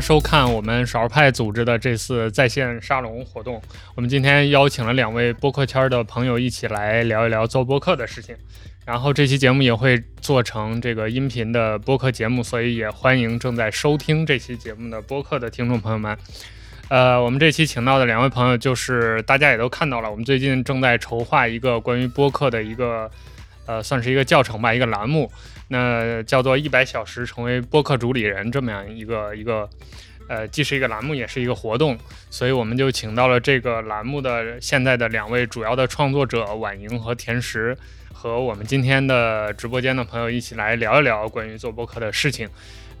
[0.00, 3.60] 收看我们少儿派组织的这次在线沙龙活动。
[3.94, 8.36] 我们今天邀请了两位播客圈的朋友一起来聊一聊做播客的事情。
[8.84, 16.16] 然后这期节目也会做成这个音频的播客节目，所以也欢迎正在收听这期节目的播客的听众朋友们。
[16.88, 23.10] 呃，我们这期请到的两位朋友，就是大家也都看到了，我们最近正在筹划一个关于播客的一个，
[23.66, 25.30] 呃，算是一个教程吧，一个栏目，
[25.68, 29.68] 那叫做“一百小时成为播客主理人”这么样一个一个，
[30.28, 31.96] 呃，既是一个栏目，也是一个活动，
[32.30, 37.76] 所以我们就请到了这个栏目的现在的两位主要的创作者婉莹和田石，
[38.12, 42.48] 和我们今天的直播间的朋友一起来聊一聊关于做播客的事情。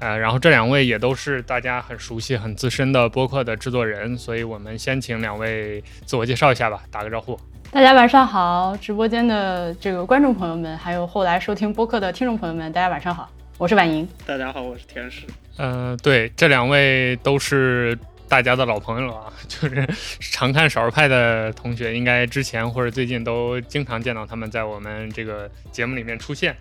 [0.00, 7.38] 呃，然后这两位也都是大家很熟悉、很资深的播客的制作人，所以我们先请两位自我介绍一下吧，打个招呼。
[7.70, 14.08] 大家晚上好，直播间的这个观众朋友们，还有后来收听播客的听众朋友们，大家晚上好，我是婉莹。
[14.24, 15.26] 大家好，我是天使。
[15.56, 19.86] 呃，对，这两位都是大家的老朋友了啊， 就是
[20.20, 26.56] 常看少儿派的同学，应该之前或者最近都经常见到他们在我们这个节目里面出现。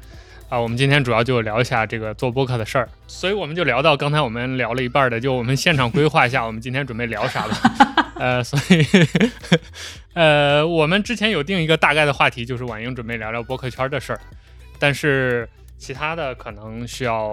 [0.49, 8.13] 啊，我们今天主要就聊一下这个做播客的事儿，所以我们就聊到刚才我们聊了一半的，就我们现场规划一下，我们今天准备聊啥吧。
[8.15, 8.85] 呃，所以，
[10.13, 14.19] 呃，我们之前有定一个大概的话题，就是婉莹准备聊聊播客圈的事儿，
[14.79, 15.47] 但是
[15.78, 17.31] 其他的可能需要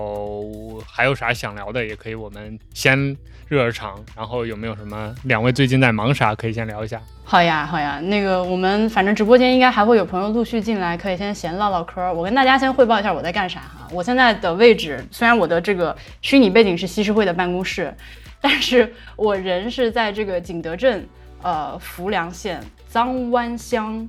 [0.86, 3.16] 还有啥想聊的，也可以我们先
[3.48, 7.00] 热热场，然后有没有什么两位最近在忙啥，可以先聊一下。
[7.24, 12.12] 好呀，好呀，那个我们反正直播间应该还会有朋友陆续进来，可以先闲唠唠嗑。
[12.12, 13.88] 我跟大家先汇报一下我在干啥哈。
[13.90, 17.94] 我现在的位置，虽然我的这个虚拟背景是西施会的办公室，
[18.42, 21.08] 但是我人是在这个景德镇，
[21.40, 24.06] 呃，浮梁县臧湾乡，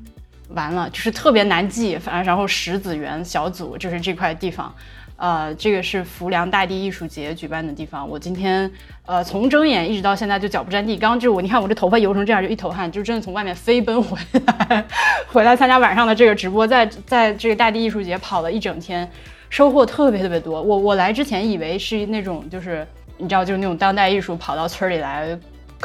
[0.50, 4.74] 完了就是特别难记，反正然后石子园小组就是这块地方。
[5.18, 8.08] 呃，这个是浮梁大地艺术节举办的地方。
[8.08, 8.70] 我今天，
[9.06, 10.98] 呃，从睁眼一直到现在就脚不沾地。
[10.98, 14.86] 刚就我，你看我这头发油成这样，就一头汗，就真的从外面飞奔回来，
[15.32, 19.10] 回来参加晚上的这个直播，在在这个大地艺术节跑了一整天，
[19.50, 20.62] 收获特别特别多。
[20.62, 22.86] 我我来之前以为是那种就是
[23.18, 25.30] 你知道就是那种当代艺术跑到村里来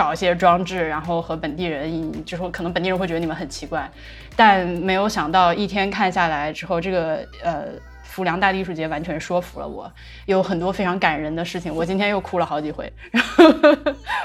[0.01, 3.91] 搞一些装置，然后和本地人，就说可能本地人会觉得你们很奇怪，
[4.35, 7.65] 但没有想到一天看下来之后，这个呃。
[8.13, 9.91] 浮梁大地艺术节完全说服了我，
[10.27, 11.73] 有很多非常感人的事情。
[11.73, 13.45] 我今天又哭了好几回，然后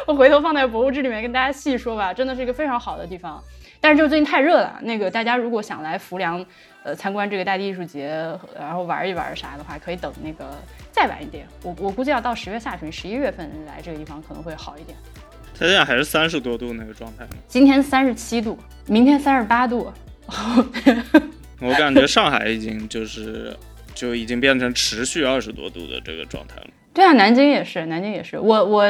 [0.07, 2.11] 我回头放在博物志里面跟大家细说吧。
[2.11, 3.39] 真的是一个非常好的地方，
[3.79, 4.79] 但是就最近太热了。
[4.81, 6.43] 那个大家如果想来浮梁，
[6.83, 8.07] 呃，参观这个大地艺术节，
[8.59, 10.45] 然后玩一玩啥的话，可以等那个
[10.91, 11.47] 再晚一点。
[11.61, 14.97] 我我估计要到十月下旬、十一月份来这个地方可能会好一点。
[15.57, 17.31] 它现在还是三十多度那个状态吗？
[17.47, 18.57] 今天三十七度，
[18.87, 19.91] 明天三十八度。
[21.61, 23.55] 我感觉上海已经就是。
[23.95, 26.67] 就已经变成持续二十多度的这个状态了。
[26.93, 28.37] 对啊，南京也是，南京也是。
[28.37, 28.83] 我我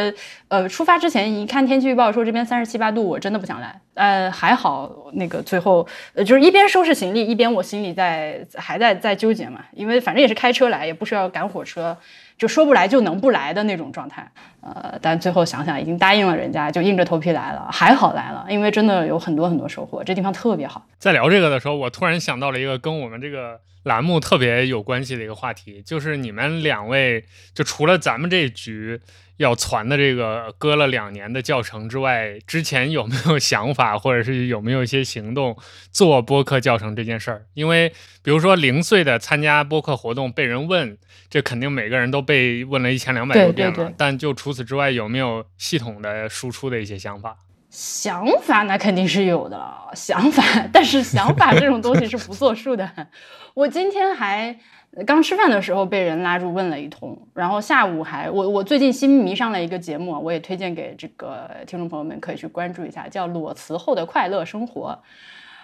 [0.47, 3.79] 呃，出发之前一看天气预报说这边三十七八度，我真的不想来。
[3.93, 11.95] 呃，还好那个最后呃，就是一边收拾行李，一边我心里在还在在纠结嘛，因为反正也是开车来，也不需要赶火车，
[12.37, 14.31] 就说不来就能不来的那种状态。
[14.61, 20.85] 呃，但最后想想已经答应了人家，就硬着头皮来了，还好来了，因为真的有很多很多收获，这地方特别好。
[20.97, 23.61] 在聊这个的时候，我突然想到了一个跟我们这个。
[23.85, 28.99] 栏目特别有关系的一个话题，就是你们两位，就除了咱们这局
[29.37, 35.55] 要传的这个搁了两年的教程之外，之前有没有想法，或者是有没有一些行动
[35.91, 37.45] 做播客教程这件事儿？
[37.53, 37.89] 因为
[38.23, 40.97] 比如说零碎的参加播客活动被人问，
[41.29, 43.91] 这肯定每个人都被问了一千两百多遍了。
[43.97, 47.37] 但就除此之外，有没有系统的输出的一些想法？
[47.69, 49.59] 想法那肯定是有的，
[49.93, 50.41] 想法，
[50.71, 52.89] 但是想法这种东西是不作数的。
[53.53, 54.57] 我今天还
[55.05, 64.97] 刚吃饭的时候被人拉住问了一通，然后下午还我我最近新迷上了一个节目，我也推荐给这个听众朋友们可以去关注一下，叫《裸辞后的快乐生活》。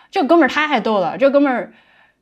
[0.10, 1.72] 这哥们儿太逗了，这哥们儿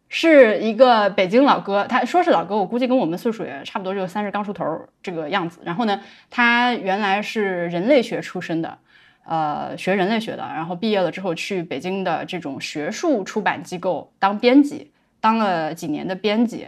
[0.10, 4.66] 是一个北京老哥，他说是老哥，我估计跟我们岁数也差不多，就三十刚出头
[5.02, 5.62] 这个样子。
[5.64, 8.78] 然后呢，他原来是人类学出身的。
[9.26, 14.92] 呃，学人类学的，然后毕业了之后去北京的这种学术出版机构当编辑，
[15.22, 16.68] 当了几年的编辑，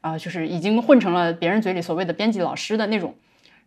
[0.00, 3.14] 啊，就是已经混成了别人嘴里所谓的编辑老师的那种，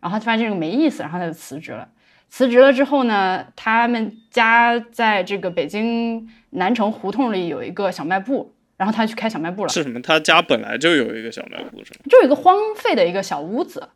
[0.00, 1.86] 然后他发现这个没意思，然后他就辞职了。
[2.28, 8.52] 辞职了之后呢，他们家在这个北京南城胡同里有一个小卖部，
[8.82, 9.68] 然后他去开小卖部了。
[9.68, 10.02] 是什么？
[10.02, 12.00] 他家本来就有一个小卖部，是吗？
[12.10, 13.88] 就有一个荒废的一个小屋子。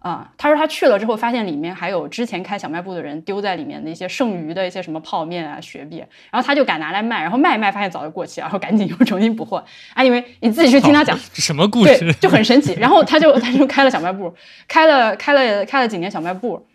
[0.00, 5.98] 啊，他说他去了之后，发现里面还有之前开小卖部的人丢在里面的一些剩余的一些什么泡面啊、雪碧，
[6.32, 9.64] 然后他就敢拿来卖，然后卖一卖发现早就过期，然后赶紧又 重新补货。
[9.94, 12.74] 啊，因为你自己去听他讲，什么故对事？，就很神奇。
[12.80, 14.34] 然后他就他就开了小卖部，
[14.66, 16.66] 开了开了开了几年小卖部，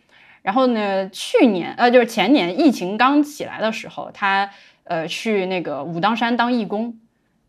[0.42, 4.50] 然后呢，去年呃就是前年疫情刚起来的时候，他
[4.86, 6.96] 呃去那个武当山当义工，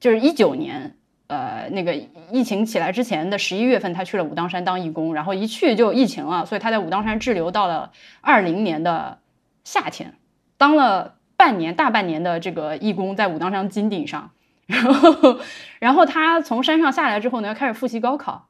[0.01, 0.95] 就是一九年。
[1.31, 1.95] 呃，那个
[2.33, 7.93] 疫情起来之前的十一月份，他去了武当山当义工，然后一去就疫情了，所以他在武当山滞留到了
[8.23, 9.19] 二零年的
[9.63, 10.15] 夏天，
[10.57, 14.31] 当了半年大半年的这个义工，在武当山金顶上，
[14.65, 15.39] 然后
[15.81, 18.49] 然后他从山上下来之后呢，开始复习高考，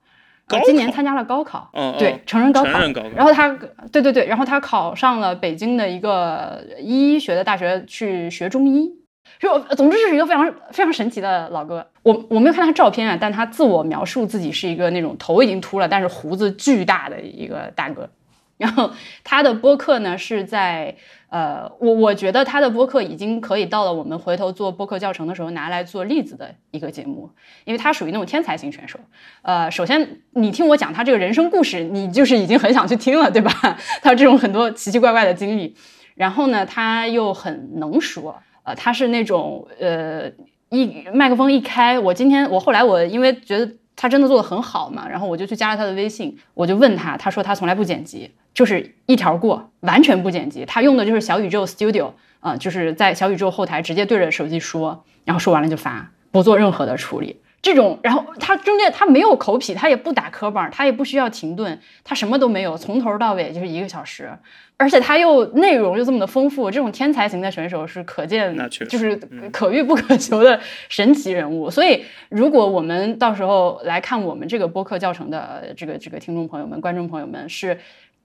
[0.65, 3.49] 今年参加了高考，哦哦对，成人高考，成人高考然后他，
[3.91, 8.95] 对对对，然后他考上了北京的一个医学的大学去学中医。
[9.39, 11.87] 就总之是一个非常非常神奇的老哥。
[12.03, 18.09] 我我没有看他照片啊，但他自我描述自己是一个那种头已经秃了，但是胡子巨大的一个大哥。
[18.57, 18.91] 然后
[19.23, 20.97] 他的播客呢是在
[21.29, 27.31] 呃，我我觉得他的播客已经可以到了我们回头做播客教程的时候拿来做例子的一个节目，
[27.65, 28.99] 因为他属于那种天才型选手。
[29.43, 33.53] 呃，首先你听我讲他这个人生故事，你就是已经很想去听了，对吧？
[34.03, 35.77] 他这种很多奇奇怪怪的经历，
[36.17, 40.31] 然后呢，他又很能说，呃，他是那种呃
[40.69, 52.11] 一麦克风一开，我今天我后来我因为觉得他真的做的很好嘛，然后我就去加了他的微信，我就问他，他说他从来不剪辑，就是一条过，完全不剪辑，他用的就是小宇宙 Studio，
[52.41, 57.41] 啊、就是在小宇宙后台直接对着手机说，然后说完了就发，不做任何的处理。
[57.61, 64.31] 这种，然后他中间他没有口癖，他也不打磕巴，他也不需要停顿，他什么都没有，从头到尾就是一个小时，
[64.77, 68.57] 而且他又内容又这么的丰富，这种天才型的选手是可见
[68.89, 69.17] 就是
[69.53, 70.59] 可遇不可求的
[70.89, 71.69] 神奇人物。
[71.69, 77.81] 所以，如果我们到时候来看我们这个播客教程的这个这个听众朋友们、观众朋友们是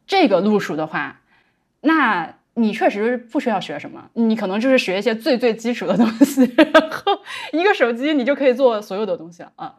[0.05, 1.21] 这个路数的话，
[1.81, 7.19] 那你确实不需要学什么，你可能就是学一些最最基础的东西， 然后
[7.51, 9.75] 一个手机你就可以做所有的东西了啊。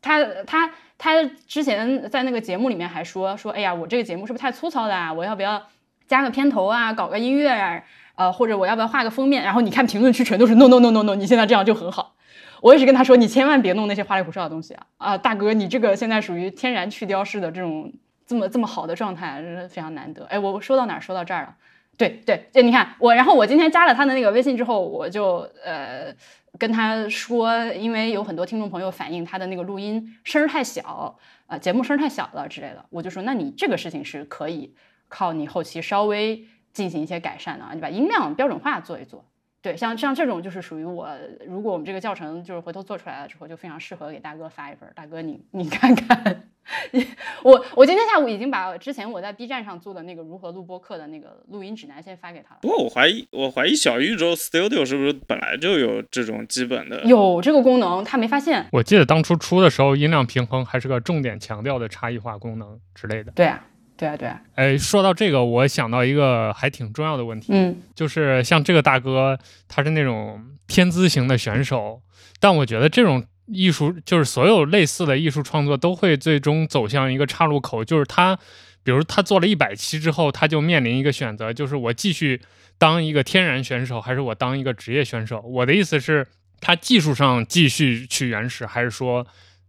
[0.00, 5.12] 他他他之前在那个节目里面还说说，哎呀，我这个节目是不是太粗糙了啊？
[5.12, 5.66] 我要不要
[6.06, 7.82] 加个片头啊，搞个音乐啊？
[8.14, 9.42] 呃，或者我要不要画个封面？
[9.42, 12.14] 然后你看评论区全都是 no no no no no，你现在这样就很好。
[12.62, 14.86] 我也是跟他说，你千万别弄那些花里胡哨的东西啊！
[14.96, 17.92] 啊，大哥，你这个现在属于天然去雕式的这种
[18.26, 20.24] 这么这么好的状态，真是非常难得。
[20.26, 21.00] 哎，我我说到哪儿？
[21.00, 21.54] 说到这儿了。
[21.96, 26.14] 对对就，你看我，然后我今天加了他的那个微信之后，我就呃
[26.58, 34.74] 跟他说，因为有很多听众朋友反映他的那个录音声儿太小，呃，节目声儿太小了之类的，我就说，那你这个事情是可以
[35.08, 39.24] 靠你后期稍微进行一些改善的啊，你把音量标准化做一做。
[39.62, 41.08] 对，像像这种就是属于我，
[41.46, 44.88] 如果我们这个教程就是回头做出来了之后，就非常适合给大哥发一份。
[44.94, 46.48] 大哥你你看看，
[47.42, 52.58] 我我今天下午已经把之前我在 B 站上做的那个如何录播客的那个录音指南先发给他了。
[52.62, 57.02] 不过我怀疑，我怀疑小宇宙 Studio 是不是本来就有这种基本的？
[57.04, 58.66] 有这个功能，他没发现。
[58.72, 63.30] 我记得当初出的时候，音量平衡还是个重点强调的差异化功能之类的。
[63.32, 63.64] 对啊，
[63.96, 69.38] 对啊，对啊，哎，说到这个，我想到一个还挺重要的问题，嗯就是像这个大哥，
[69.68, 72.02] 他是那种天资型的选手，
[72.40, 78.36] 但我觉得这种艺术，就是所有类似的艺术创作，都会最终走向一个岔路口，就是他，
[78.82, 82.40] 比如他做了一百期之后，他就面临一个选择，就是我继续
[82.78, 85.40] 当一个天然选手，还是我当一个职业选手？
[85.40, 86.26] 我的意思是，
[86.60, 89.26] 他技术上继续去原始，还是说？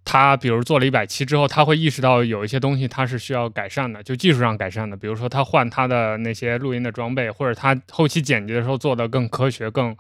[0.10, 9.94] 他比如做了一百期之后，他会意识到有一些东西他是需要改善的，就技术上改善的，比如说他换他的那些录音的装备，或者他后期剪辑的时候做的更科学、更、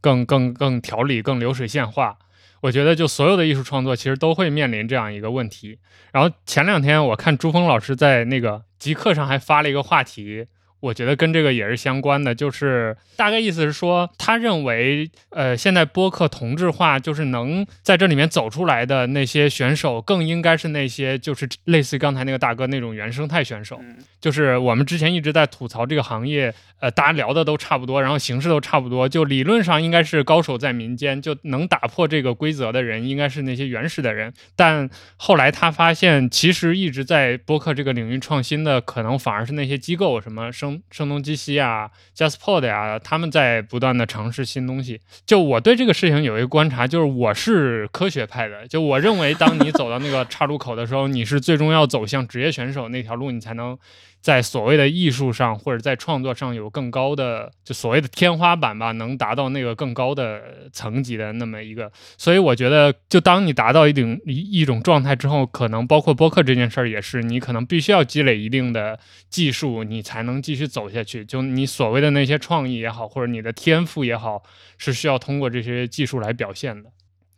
[0.00, 2.16] 更、更、更条理、更流水线化。
[2.62, 5.78] 我觉得就所有的艺术创作其实都会面临这样一个问题。
[6.12, 10.46] 然后前两天我看朱峰老师在那个极客上还发了一个话题，
[10.82, 23.78] 我觉得跟这个也是相关的，就是大概意思是说，他认为，呃，现在播客同质化，就是能在这里面走出来的那些选手，更应该是那些就是类似于刚才那个大哥那种原生态选手。
[23.80, 34.32] 嗯就是我们之前一直在吐槽这个行业，呃，大家聊的都差不多，然后形式都差不多，就理论上应该是高手在民间，就能打破这个规则的人应该是那些原始的人。
[34.54, 40.52] 但后来他发现，其实一直在播客这个领域创新的，可能反而是那些机构，什么
[40.90, 45.00] 声东击西啊、JustPod 呀，他们在不断的尝试新东西。
[45.26, 53.76] 就我对这个事情有一个观察，就是我是科学派的，就我认为，当你走到那个岔路口的时候，你是最终要走向职业选手那条路，你才能
[54.22, 61.90] 在所谓的艺术上或者在创作上有更高的，就所谓的天花板吧，能达到那个更高的层级的那么一个。
[62.16, 68.96] 所以我觉得，就当你达到一定一一种状态之后，可能包括播客这件事儿也是，你可能必须要积累一定的
[69.28, 71.24] 技术，你才能继续走下去。
[71.24, 74.44] 就你所谓的那些创意也好，或者你的天赋也好，
[74.78, 76.90] 是需要通过这些技术来表现的。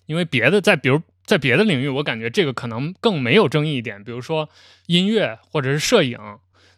[0.04, 1.00] 因为别的在比如。
[1.26, 4.46] 在别的领域，我感觉这个可能更没有争议一点，比如说
[4.88, 6.18] 音乐或者是摄影，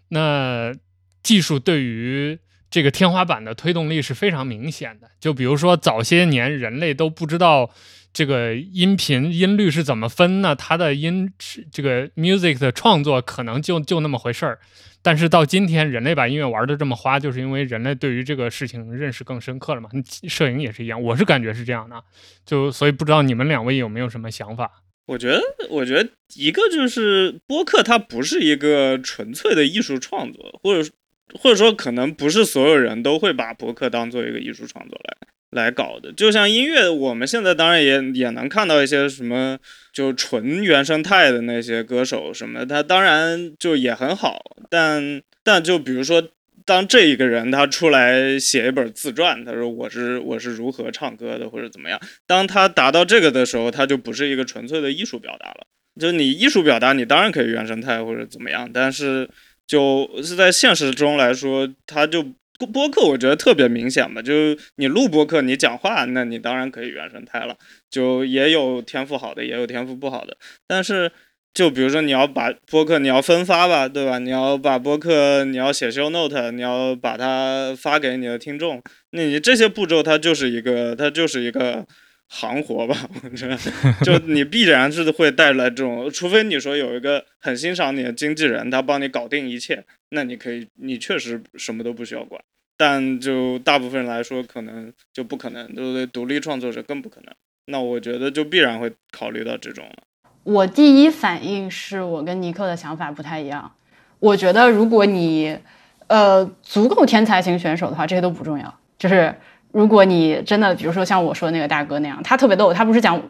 [0.08, 0.74] 那
[1.22, 2.38] 技术对于
[2.70, 5.10] 这个天花板的推动力是非常明显的。
[5.18, 7.70] 就比如说早些年人类都不知道
[8.12, 11.32] 这个音频音律是怎么分呢，它的音
[11.70, 14.58] 这个 music 的创作可能就就那么回事儿。
[15.02, 19.88] 但是到今天，人类把音乐玩的这么花，就是因为人类对于这个事情认识更深刻了嘛。
[20.26, 22.02] 摄影也是一样，我是感觉是这样的。
[22.44, 24.68] 就所以不知道你们两位有没有什么想法？
[25.06, 30.90] 我觉得，我觉得一个就是播客，它不是一个纯粹的艺术创作，或者
[31.34, 35.28] 或者说可能不是所有人都会把播客当做一个艺术创作来。
[35.50, 39.56] 来搞的，就像音乐，我们现在当然也也能看到一些什么，
[39.92, 46.20] 就纯原生态的那些歌手什么，他当然就也很好，但但就比如说，
[46.66, 55.66] 当这一个人他出来写一本自传，他说我是我是如何唱歌的或者怎么样，当他达到这个的时候，他就不是一个纯粹的艺术表达了。
[55.98, 59.30] 就你艺术表达，你当然可以原生态或者怎么样，但是
[59.66, 62.26] 就是在现实中来说，他就。
[62.72, 64.32] 播客我觉得特别明显吧，就
[64.76, 67.54] 你录播客，你讲话，那你当然可以原生态了。
[67.90, 70.34] 就也有天赋好的，也有天赋不好的。
[70.66, 71.12] 但是，
[71.56, 74.18] 就比如说你要把播客你要分发吧，对吧？
[74.18, 78.82] 你要把播客你要写 show note，你要把它发给你的听众，
[79.12, 81.86] 那你这些步骤它就是一个它就是一个
[82.28, 83.08] 行活吧？
[83.24, 83.56] 我觉得，
[84.04, 89.82] 就你必然是会带来这种，除非你说有一个很欣赏你的经纪人，他帮你搞定一切。
[90.10, 92.38] 那你可以，你确实什么都不需要管，
[92.76, 96.04] 但就大部分人来说，可能就不可能，对不对？
[96.04, 97.34] 独立创作者更不可能。
[97.68, 100.02] 那我觉得就必然会考虑到这种了。
[100.46, 103.72] 我第一反应是我跟尼克的想法不太一样。
[104.20, 105.58] 我觉得如果你，
[106.06, 108.72] 呃，足够天才型选手的话，这些都不重要。
[108.96, 109.34] 就是
[109.72, 113.20] 如果你真的，比如说像我说的那个大哥那样，他特别逗，他不是讲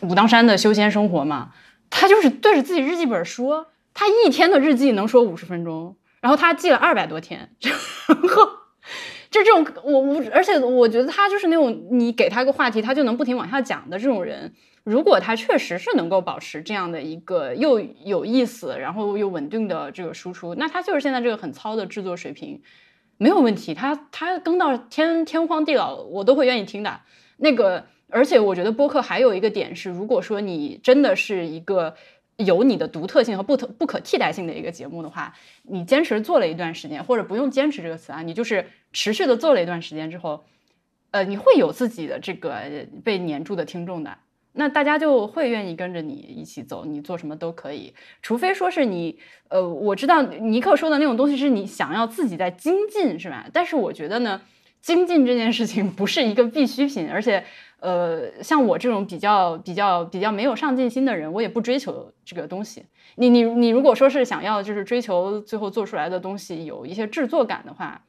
[0.00, 1.50] 武当山的修仙生活嘛？
[1.90, 5.94] 他就是对着自己日记本说，他一天的日记能说五十分钟。
[6.22, 8.48] 然后他记了二百多天， 然后
[9.32, 14.52] 就这种我我，而且我觉得他就是那种你给他个话题，他就能不停往下讲的这种人。
[14.84, 22.60] 如果他确实是能够保持这样的一个又有意思，然后又稳定的这个输出，那他就是现在这个很糙的制作水平，
[23.16, 23.72] 没有问题。
[23.72, 27.00] 他他更到天天荒地老，我都会愿意听的。
[27.38, 31.94] 那个，而且我觉得播客还有一个点是，如果说你真的是一个。
[32.38, 35.34] 有你的独特性和不特不可替代性的一个节目的话，
[35.64, 40.44] 你坚持做了一段时间，或者不用坚持这个词啊，你就是持续的做了一段时间之后，
[41.10, 42.62] 呃，你会有自己的这个
[43.04, 44.16] 被黏住的听众的，
[44.54, 53.48] 那大家就会愿意跟着你一起走，你做什么都可以，除非说是你，呃，我知道尼克说的那种东西是你想要自己在精进，是吧？
[53.52, 54.40] 但是我觉得呢，
[54.82, 57.42] 精进这件事情不是一个必需品，而且。
[57.82, 62.84] 呃，像我这种比较比较比较没有上进心的人，我也不追求这个东西。
[63.16, 68.00] 你你你，如果说是想要就是追求最后做出来的东西有一些制作感的话，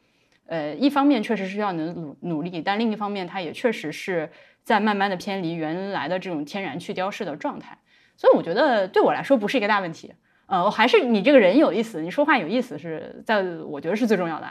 [0.46, 4.30] 呃，一方面确实是要能努努力，但另一方面它也确实是
[4.64, 7.76] 在慢慢的偏离原来的这种天然去雕饰的状态。
[8.16, 10.14] 所以我觉得对我来说不是一个大问题。
[10.46, 14.48] 呃，我还是你这个人有意思，你说话有意思是在我觉得是最重要的。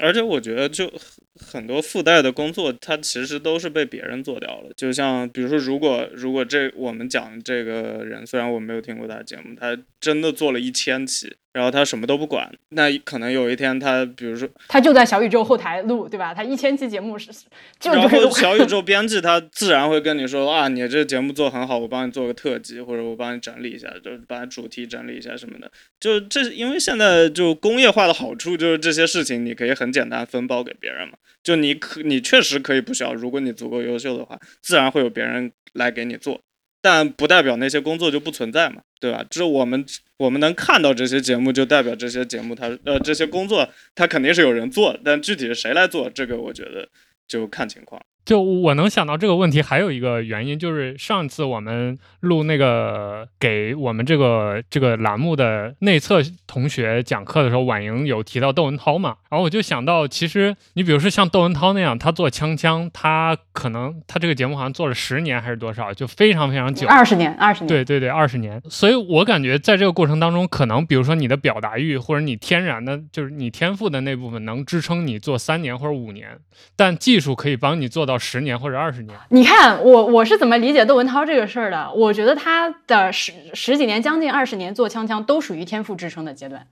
[0.00, 0.92] 而且我觉得就
[1.36, 4.72] 很多附带的工作，它其实都是被别人做掉了。
[4.76, 11.36] 就像比如说，如果如果这我们讲这个人，虽然我没有听过他的节目，他真的做了一千期。
[11.54, 16.34] 然后他什么都不管，那可能有一天他，比如说他就在小宇宙后台录，对吧？
[16.34, 17.30] 他一千期节目是
[17.78, 25.70] 就，然后小宇宙 编辑他自然会跟你说啊，你这节目做很好，我帮你做个特辑，或者我帮你整理一下，就是把主题整理一下什么的。
[26.00, 31.14] 就这，因为现在就工业化的好处就是这些事情你可以很简单分包给别人嘛。
[31.44, 36.40] 就你可你确实可以不需要，如果你足够优秀的话，自然会有别人来给你做。
[36.84, 39.24] 但不代表那些工作就不存在嘛，对吧？
[39.30, 39.82] 这我们
[40.18, 46.86] 我们能看到这些节目，就代表这些节目它呃这些工作它肯定是有人做，但具体是谁来做，这个我觉得
[47.26, 48.04] 就看情况。
[48.24, 68.58] 就我能想到这个问题，还有一个原因就是上次我们录那个给我们这个这个栏目的内测同学讲课的时候，婉莹有提到窦文涛嘛，然后我就想到，其实你比如说像窦文涛那样，他做锵锵，他可能他这个节目好像做了十年还是多少，就非常非常久，二十年，二十年，对对对，二十年。
[68.70, 76.38] 所以我感觉在这个过程当中，可能比如说你的表达欲或者你天然的就是你天赋的那部分，能支撑你做三年或者五年，
[76.74, 78.13] 但技术可以帮你做到。
[78.14, 81.90] 到十年或者二十年，你看我我是怎么理解窦文涛这个事儿的？
[81.92, 86.68] 我觉得他的十十几年，将近二十年做锵锵，都属于天赋支撑的阶段。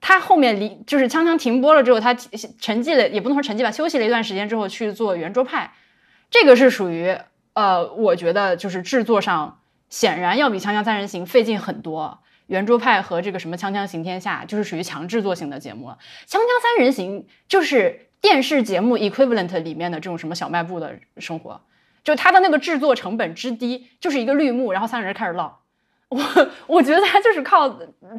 [0.00, 5.72] 他后面离就是锵锵停播了之后，他沉寂了，也不能说沉寂吧，休息了一段时间之后去做圆桌派，
[6.30, 7.16] 这个是属于
[7.54, 9.58] 呃，我觉得就是制作上
[9.88, 12.20] 显然要比锵锵三人行费劲很多。
[12.46, 15.98] 圆桌派和这个什么锵锵行天下就是属于强制作型的节目了，
[16.28, 18.06] 锵锵三人行就是。
[18.20, 21.60] 电视节目 equivalent 里面的这种什么小卖部的生活，
[22.04, 25.58] 就它的那个制作成本之低，就是一个绿幕，然后三个人开始唠。
[26.10, 26.20] 我
[26.66, 27.68] 我觉得他就是靠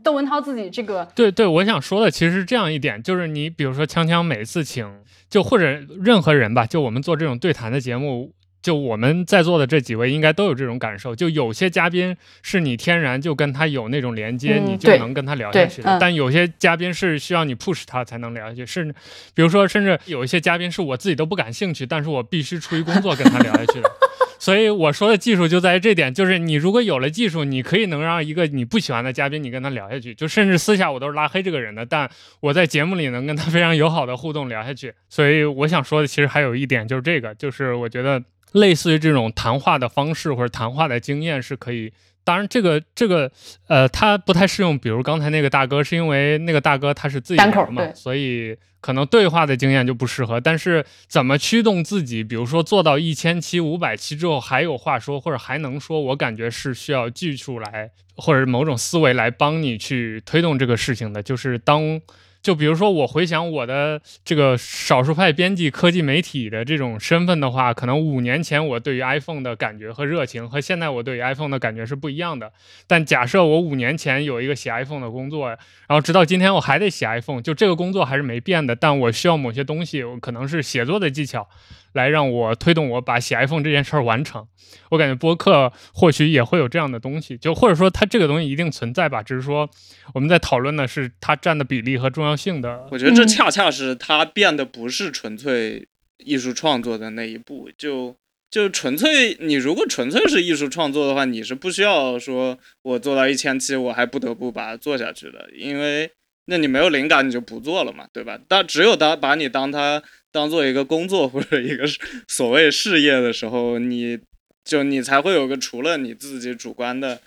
[0.02, 1.06] 窦文涛自己这个。
[1.14, 4.90] 对对，我想说的其实是这样一点，就是你比如说锵锵每次请，
[5.30, 5.66] 就或者
[6.02, 8.32] 任何人吧，就我们做这种对谈的节目。
[8.62, 15.98] 就我们在座的这几位应该都有这种感受，就有些嘉宾是你天然就跟他有那种连接，你就能跟他聊下去的。
[16.00, 18.94] 但有些嘉宾是需要你 push 他才能聊下去，甚至
[19.34, 23.92] 比如说，甚至有一些嘉宾是我自己都不感兴趣，但是我必须出于工作跟他聊下去的。
[24.38, 34.94] 所以我说的技术就在于这点，就是你如果有了技术，你可以能让一个你不喜欢的嘉宾你跟他聊下去，就甚至私下我都是拉黑这个人的，但我在节目里能跟他非常友好的互动聊下去。
[35.10, 38.22] 所以我想说的其实还有一点就是这个，就是我觉得。
[38.52, 41.94] 类似于这种谈话的方式或者谈话的经验是可以，
[42.24, 43.32] 当然这个这个
[43.68, 44.78] 呃，它不太适用。
[44.78, 50.40] 比如刚才那个大哥，是因为那个大哥他是自己人嘛，所以可能对话的经验就不适合。
[50.40, 61.24] 但是怎么驱动自己，比如说做到一千期、五百期之后还有话说，或者还能说，我感觉是需要技术来或者某种思维来帮你去推动这个事情的。
[61.24, 62.02] 就是当。
[62.42, 72.52] 就比如说，我回想我的这个少数派编辑科技媒体的这种身份的话，可能五年前我对于 iPhone 的感觉和热情和现在我对于 iPhone 的感觉是不一样的。
[72.88, 75.58] 但假设我五年前有一个写 iPhone 的工作，然
[75.90, 81.48] 后直到今天我还得写 iPhone，就这个工作还是没变的，但我需要某些东西，我可能是写作的技巧。
[81.94, 84.48] 来让我推动我把写 iPhone 这件事儿完成，
[84.90, 89.70] 我感觉播客或许也会有这样的东西，就或者说它这个东西一定存在吧，只是说
[90.14, 92.88] 我们在讨论的是它占的比例和重要性的。
[92.92, 95.86] 我觉得这恰恰是它变得不是纯粹
[96.24, 98.16] 艺术创作的那一步，就
[98.50, 106.10] 就纯粹你如果纯粹是艺术创作的话，你是不需要说我做到一千期我还不得不把它做下去的，因为
[106.46, 108.40] 那你没有灵感你就不做了嘛，对吧？
[108.48, 110.02] 但只有当把你当它。
[110.32, 111.86] 当做一个工作或者一个
[112.28, 114.20] 所谓事业的时候，你
[114.64, 117.22] 就你才会有个除了你自己主观的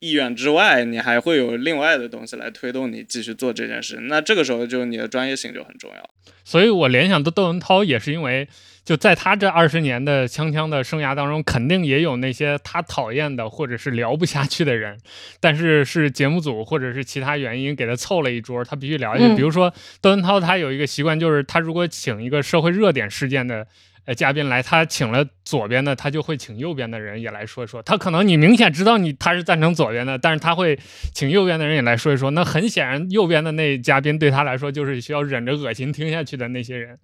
[0.00, 3.96] 意愿之外，你还会有另外的东西来推动你继续做这件事。
[4.02, 6.10] 那这个时候就你的专业性就很重要。
[6.44, 8.48] 所以我联想到窦文涛也是因为。
[8.84, 14.98] 就在他这二十年的锵锵的生涯当中，肯定也有那些他讨厌的或者是聊不下去的人，
[15.40, 19.34] 但是是节目组或者是其他原因给他凑了一桌，他必须聊下去。
[19.34, 23.66] 比如说窦文涛，他有一个习惯，就是他如果请一个社会热点事件的。
[24.06, 27.82] 呃，嘉宾来，他请了左边的，他就会请右边的人也来说一说。
[27.82, 30.78] 他可能你明显知道你他是赞成左边的，但是他会
[31.14, 32.30] 请右边的人也来说一说。
[32.32, 36.98] 那很显然，右边的那嘉宾对他来说就是需要忍着恶心听下去的那些人。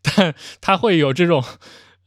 [0.00, 1.44] 但他会有这种，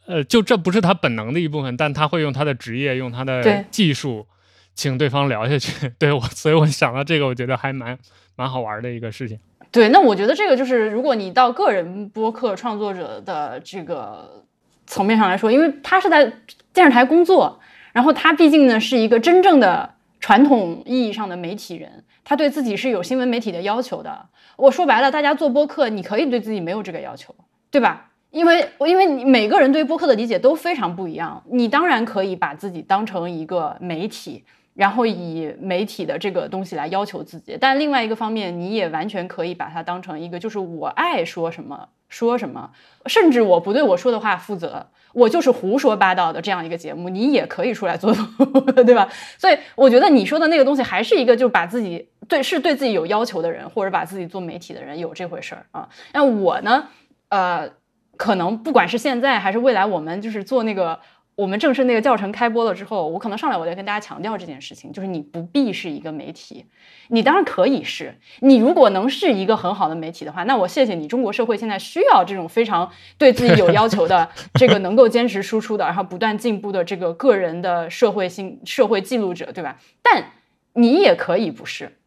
[0.08, 4.28] 呃，就这不是他本能的一部分，但他会用他的职业，用他的技术，
[4.74, 5.90] 请对方聊下去。
[6.00, 7.96] 对我，所以我想到这个，我觉得还蛮
[8.36, 9.38] 蛮好玩的一个事情。
[9.72, 14.44] 对，那我觉得这个就是，如果你到个人播客创作者的这个
[14.88, 16.26] 层面上来说，因为他是在
[16.74, 17.60] 电视台工作，
[17.94, 24.26] 然后他毕竟呢是一个真正的传统意义上的媒体人，他对自己是有新闻媒体的要求的。
[24.58, 27.36] 我说白了，大家做播客，你可以对自己没有这个要求，
[27.70, 28.08] 对吧？
[28.32, 34.44] 因为因为每个人对播客的理解都非常不一样，你当然可以把自己当成一个媒体。
[34.80, 42.72] 然后以媒体的这个东西来要求自己，但另外一个方面，你也完全可以把它当成一个，就是我爱说什么说什么，
[43.06, 48.16] 甚至我不对我说的话负责，我就是胡说八道的这样一个节目，你也可以出来做，
[48.86, 49.10] 对吧？
[49.38, 55.90] 所以我觉得你说的那个东西还是一个，就把自己对是对自己有要求的人，或者把自己做媒体的人有这回事儿啊。
[56.14, 56.88] 那我呢，
[57.28, 57.70] 呃，
[58.16, 60.98] 可能不管是现在还是未来，我们就是做那个。
[61.40, 66.66] 我们正式那个教程开播了之后，我可能上来我就跟大家强调这件事情，就是你不必是一个媒体，
[67.08, 71.08] 你当然可以是，你如果能是一个很好的媒体的话，那我谢谢你。
[71.08, 79.78] 中国社会现在需要这种非常对自己有要求的，这个能够坚持输出的，然后不断进步的这个个人的社会性社会记录者，对吧？
[80.04, 80.34] 但
[80.74, 81.99] 你也可以不是。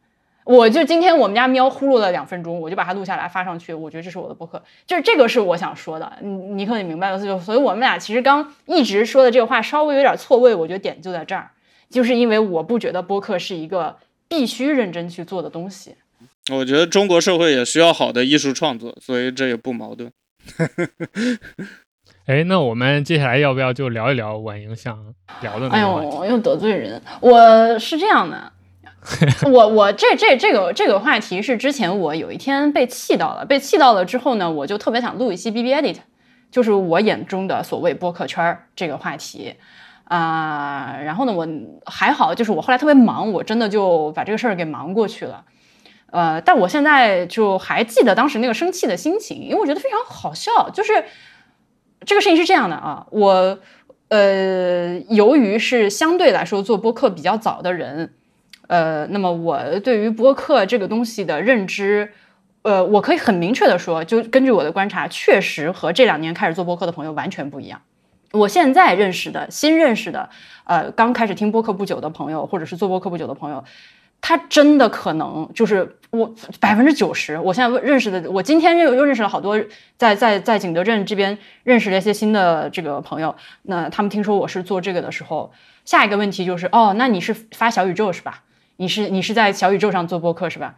[0.45, 3.73] 我就今天我们家喵呼噜了两分钟，我就把它录下来发上去。
[3.73, 7.21] 我觉得这是我的播客，就是这个是我想说的，你你可以明白了。
[7.21, 11.51] 就所以我们俩其实刚一直说的这个话稍微有点错位，我觉得点就在这儿，
[11.89, 13.95] 就是因为我不觉得播客是一个
[14.27, 15.95] 必须认真去做的东西。
[16.51, 20.11] 我觉得中国社会也需要好的艺术创作，所以这也不矛盾。
[22.25, 25.69] 哎，那我们接下来要不要就聊一聊婉莹想聊的？
[25.69, 27.01] 哎呦，又得罪人。
[27.21, 28.51] 我是这样的。
[29.51, 35.97] 我我这这这个这个话题是之前我有一天被气到了，被气到了之后呢，我就特别想录一期 B B Edit，
[36.49, 39.55] 就是我眼中的所谓播客圈这个话题
[40.05, 40.97] 啊。
[41.03, 41.47] 然后呢，我
[41.85, 45.43] 还好，就是我后来特别忙，我真的就把这个事儿给忙过去了。
[46.11, 50.69] 呃，但我现在就还记得当时那个生气的心情，因为我觉得非常好笑。
[50.69, 51.03] 就是
[52.05, 53.59] 这个事情是这样的啊，我
[54.07, 58.13] 呃，由于是相对来说做播客比较早的人。
[58.67, 62.11] 呃，那么我对于播客这个东西的认知，
[62.61, 67.81] 呃，我可以很明确的说，就根据我的观察，确实和这两年开始做播客的朋友完全不一样。
[68.31, 70.29] 我现在认识的新认识的，
[70.63, 73.63] 呃，刚开始听播客不久的朋友，或者是做播客不久的朋友，
[74.21, 79.61] 他真的可能就是我百分之九十，我现在认识的，我今天又又认识了好多
[79.97, 85.51] 在在在景德镇这边认识了一些新的这个朋友，那他们听说我是做这个的时候，
[85.85, 88.41] 下一个问题就是，哦，那你是发小宇宙是吧？
[88.83, 90.75] 你是你是在小宇宙上做播客是吧？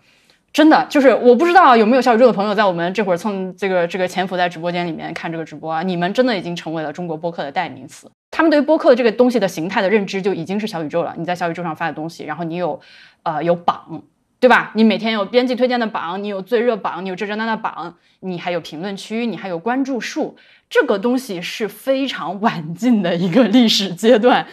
[0.54, 5.82] 真的就是我不知道有没有小宇宙的朋友在我们这会儿蹭这个这个潜伏在直播间里面看这个直播啊？
[5.82, 8.08] 你们真的已经成为了中国播客的代名词。
[8.30, 11.16] 他们对于播客这个东西的形态的认知就已经是小宇宙了。
[11.18, 12.80] 你在小宇宙上发的东西，然后你有
[13.24, 14.04] 呃有榜，
[14.40, 14.72] 对吧？
[14.76, 20.38] 你每天有编辑推荐的榜，你有最热榜，你有这这那那榜，你还有评论区，你还有关注数，
[20.70, 24.46] 这个东西是非常晚近的一个历史阶段。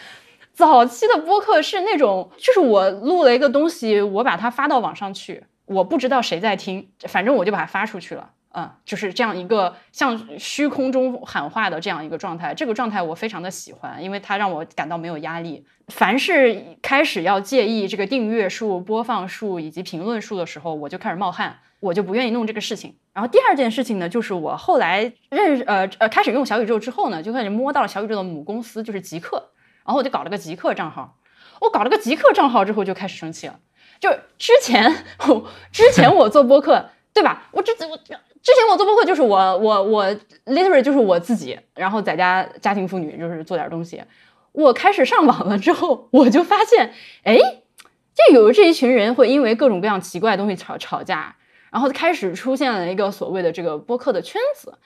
[0.63, 12.55] 早期的播客是那种，就是我录了一个东西，我把它发到网上去，我不知道谁在听，反正我就把它发出去了，嗯，就是这样一个像虚空中喊话的这样一个状态。
[12.55, 15.67] 这个状态我非常的喜欢，因为它让我感到没有压力。
[15.89, 22.95] 凡是开始要介意这个订阅数、播放数以及评论数的时候，我就开始冒汗，我就不愿意弄这个事情。
[23.13, 29.49] 然后第二件事情呢，就是我后来认呃呃开始用小宇宙之后呢，就开始摸到了小宇宙的母公司，就是极客。
[29.85, 31.19] 然后我就搞了个极客账号，
[31.61, 33.59] 我搞了个极客账号之后就开始生气了。
[34.01, 37.49] 就之前我，之前我做播客，对吧？
[37.53, 40.07] 我之我之前我做播客就是我我我
[40.47, 44.03] literally 就是我自己，然后在家家庭妇女就是做点东西。
[44.51, 46.93] 我开始上网了之后，我就发现，
[47.23, 51.37] 哎，就有这一群人会因为各种各样奇怪的东西吵吵架，
[51.71, 54.77] 然后开始出现了一个所谓的这个播客的圈子。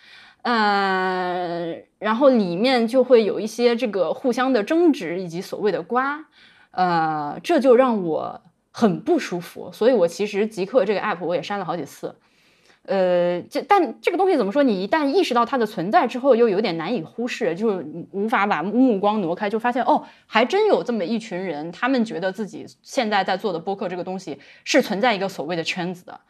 [0.46, 6.24] 呃，然后里面就会有一些这个互相的争执以及所谓的瓜，
[6.70, 9.72] 呃，这就让我很不舒服。
[9.72, 12.14] 所以我其实极客这个 app 我也删了好几次。
[12.84, 14.62] 呃，这但这个东西怎么说？
[14.62, 17.82] 你一旦意识到它的存在之后，又有点难以忽视，就
[18.12, 26.20] 无法把目光挪开，就发现哦，还真有这么一群人，他们觉得自己现在在做的播客这个东西是存在一个所谓的圈子的。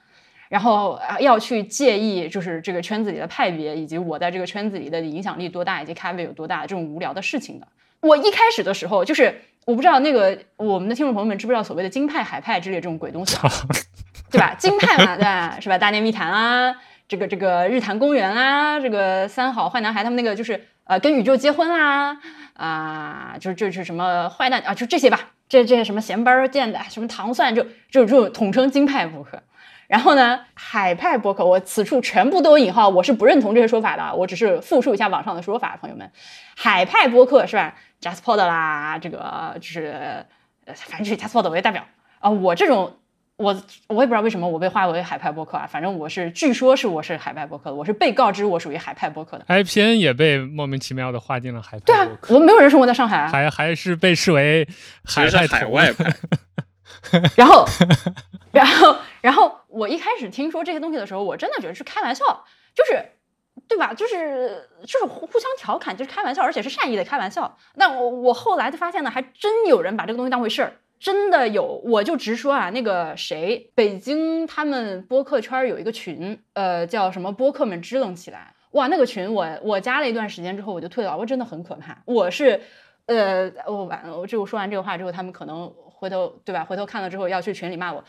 [0.48, 7.66] 然后要去介意，就是这个圈子里的派别，以及我在这个圈子里的影响力多大，以及咖位有多大，这种无聊的事情的。
[8.00, 13.36] 我一开始的时候，就是我不知道那个我们的听众朋友们知不知道所谓的金派、海派之类这种鬼东西，
[14.30, 14.54] 对吧？
[14.56, 15.76] 金派嘛，对吧，是吧？
[15.76, 16.76] 大内密谈啊，
[17.08, 22.16] 这个这个日坛公园啊，这个三好坏男孩他们那个就是呃跟宇宙结婚啦，
[22.52, 29.42] 啊，就是就是什么坏蛋啊，就这些吧，这这些什么闲班见的，什么糖蒜，就就就统称金派博客。
[29.88, 36.10] 然后呢，海派播客，我此处全部都有引号，我是不认同这些说法的，我只是复述一下网上的说法，朋友们，
[36.56, 40.26] 海派播客是吧？JustPod 啦，这个就是，
[40.74, 41.84] 反正就是 JustPod 为代表
[42.18, 42.28] 啊。
[42.28, 42.96] 我这种，
[43.36, 49.44] 我我也不知道为什么我被划为海派播客啊，反正我是，据说是我是海派播客的，我是被告知我属于海派播客的。
[49.46, 51.84] IPN 也被莫名其妙的划进了海派。
[51.86, 54.66] 对啊，我们没有人生活在上海啊，还还是被视为
[55.04, 56.04] 海派海外派。
[57.36, 57.66] 然后，
[58.52, 63.02] 然后，然后我一开始听说这些东西的时候，我真的觉得是开玩笑，就是，
[63.68, 63.92] 对吧？
[63.94, 67.56] 就是就是互互相调侃，就是开玩笑，而且是善意的开玩笑。
[67.74, 71.80] 那我我后来就发现呢，还真有人把这个东西当回事儿，真的有。
[71.84, 78.54] 我就直说啊，那个谁，北京他们播客圈有一个群，呃，叫什么“播客们支棱起来”。
[78.72, 81.96] 哇，那个群我我加了一段时间之后我就退了，我真的很可怕。
[82.04, 82.60] 我是，
[83.06, 86.64] 呃，我完了，我这我说完这个话之后，他们可能回头对吧？
[86.64, 88.04] 回头看了之后要去群里骂我，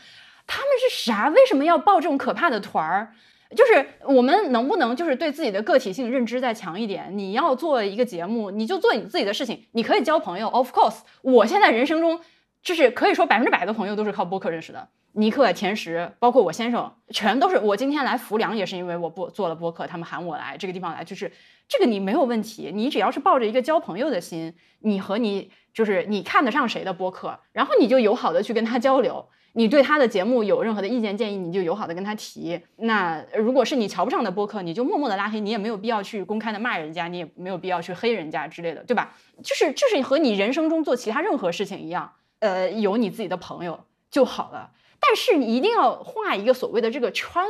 [0.46, 1.28] 他们是啥？
[1.30, 3.12] 为什么要报这种可怕的团儿？
[3.56, 7.10] 就是我们能不能就是对自己的个体性认知再强一点？
[7.16, 10.48] 你要做一个节目，你就做你自己的事情，你可以交朋友。
[10.48, 12.20] Of course，我现在人生中
[12.62, 14.88] 就是可以说百分之百的朋友都是靠播客认识的。
[15.12, 21.32] 尼克、甜食，包括我先生，全都是我今天来浮梁也是因为我播做了播客，他们喊我来这个地方来，就是
[21.66, 29.24] 这个你没有问题，你只要是抱着一个交朋友的心，你和你就是你看得上谁的播客，然后你就友好的去跟他交流。
[29.52, 32.60] 你对他的节目有任何的意见建议，你就友好的跟他提。
[32.78, 39.14] 那如果是你瞧不上的播客，你就默默的拉黑，你也没有必要去公开的骂人家，你也没有必要去黑人家之类的，对吧？
[39.40, 43.78] 就是就是和你人生中做其他任何事情一样，呃，有你自己的朋友
[44.10, 44.72] 就好了。
[45.00, 47.42] 但是你一定要画一个所谓的这个圈，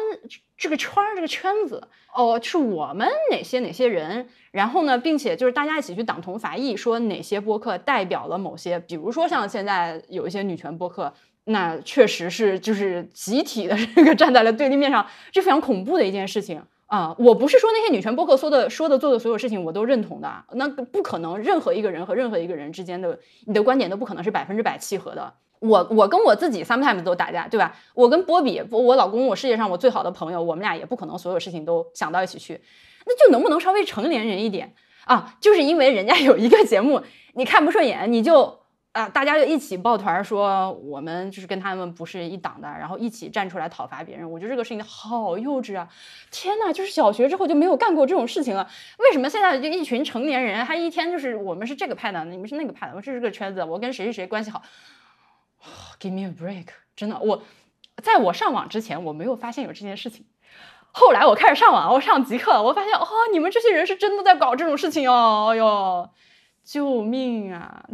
[0.57, 11.13] 这个圈儿，这个圈子哦，是我们哪些哪些人，然后呢，并且就是大家一起去党同伐异，说哪些播客代表了某些，比如说像现在有一些女权播客。
[11.51, 17.17] 那确实是，就是集体的这个站在了对立面上，是非常恐怖的一件事情啊！
[17.19, 25.33] 我不是说那些女权播客说的、说的、做的所有事情我都认同的，那不可能，任何一个人和任何一个人之间的你的观点都不可能是百分之百契合的。
[25.61, 27.75] 我我跟我自己 sometimes 都打架，对吧？
[27.95, 32.61] 我跟波比，我老公，我世界上我最好的朋友，我们俩也不可能所有事情都想到一起去，
[33.07, 35.37] 那就能不能稍微成年人一点啊？
[35.41, 37.03] 就是因为人家有一个节目
[37.35, 38.59] 你看不顺眼，你就。
[38.93, 39.09] 啊！
[39.09, 44.29] 大家就一起抱团说，我们就是跟他们不是一党的，然后一起站出来讨伐别人。
[44.29, 45.87] 我觉得这个事情好幼稚啊！
[46.33, 48.69] 天哪，就是小学之后就没有干过这种事情了。
[48.99, 54.61] 为什么现在就一群成年人，他一天就是我们是这个派的，你们是那个派的，我这是个圈子，我跟谁谁谁关系好
[56.01, 56.69] Give me a break！
[56.97, 57.43] 真的，我
[58.03, 60.27] 在我上网之前我没有发现有这件事情，
[60.93, 65.49] 后来我开始上网，我上极客，我发现哦，你们这些人是真的在搞这种事情哦！
[65.53, 66.11] 哎呦，
[66.65, 67.85] 救命啊！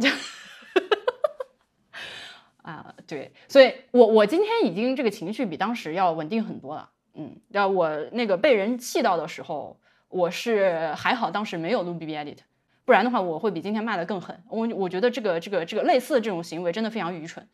[2.61, 6.89] 啊，对，所以我我今天已经这个情绪比当时要稳定很多了。
[7.13, 12.39] 嗯，要我那个被人气到的时候，我是还好当时没有录 B B edit，
[12.85, 14.41] 不然的话我会比今天骂的更狠。
[14.47, 17.45] 我我觉得这个这个这个类似的这种行为真的非常愚蠢。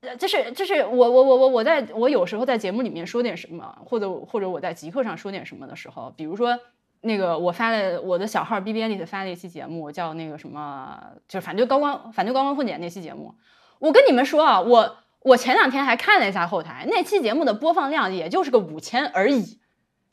[0.00, 6.58] 呃，就是就是我我我我我在我有时候在节目里面说点什么，或者或者我在极客上说点什么的时候，比如说。
[7.02, 13.34] 那个我发了我的小号 B B N 里头发了一期节目，叫那个什么，就是反对高光反对高光混剪那期节目。
[13.78, 19.60] 我跟你们说啊，我我前两天还看了一下后台，那期节目的播放量也就是个五千而已，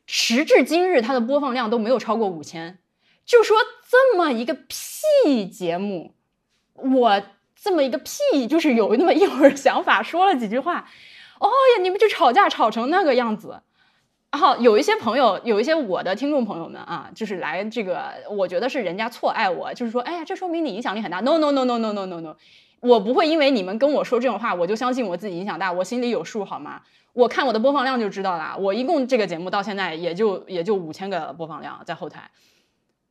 [0.05, 2.79] 时至今日它的播放量都没有超过五千。
[3.27, 6.15] 就说这么一个屁节目，
[6.75, 7.21] 我
[7.55, 10.87] 这么一个屁，就是有那么一会儿想法说了几句话，
[11.39, 13.61] 哦呀，你们就吵架吵成那个样子。
[14.31, 21.19] 然后有一些朋友，有一些我的听众朋友们啊，就是来这个，我觉得是人家错爱我，就是说，哎呀，这说明你影响力很大。
[21.21, 22.35] No no no no no no no no，
[22.79, 26.81] 我不会因为你们跟我说这种话，我就相信我自己影响大，我心里有数，好吗？
[27.13, 32.29] 我看我的播放量就知道了，我一共这个节目到现在也就也就五千个播放量在后台，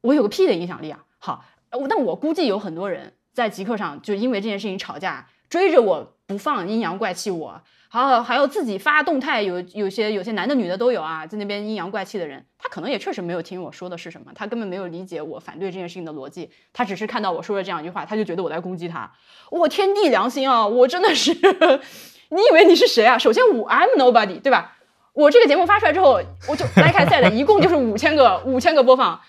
[0.07, 1.01] 我有个屁的影响力啊！
[1.19, 1.45] 好，
[1.89, 7.61] 但我估计有很多人在极客上就因为这件事情吵架，追着我不放，阴阳怪气我。
[7.89, 19.11] 好，还有自己发动态，有有些有些男的女的都有啊，在那边阴阳怪气的人，他可能也确实没有听我说的是什么，他根本没有理解我反对这件事情的逻辑，他只是看到我说了这样一句话，他就觉得我在攻击他。
[19.51, 21.33] 我天地良心啊，我真的是，
[22.29, 23.19] 你以为你是谁啊？
[23.19, 24.77] 首先我 I'm nobody，对吧？
[25.15, 29.21] 我这个节目发出来之后，我就 like I said，一共就是五千个五千个播放。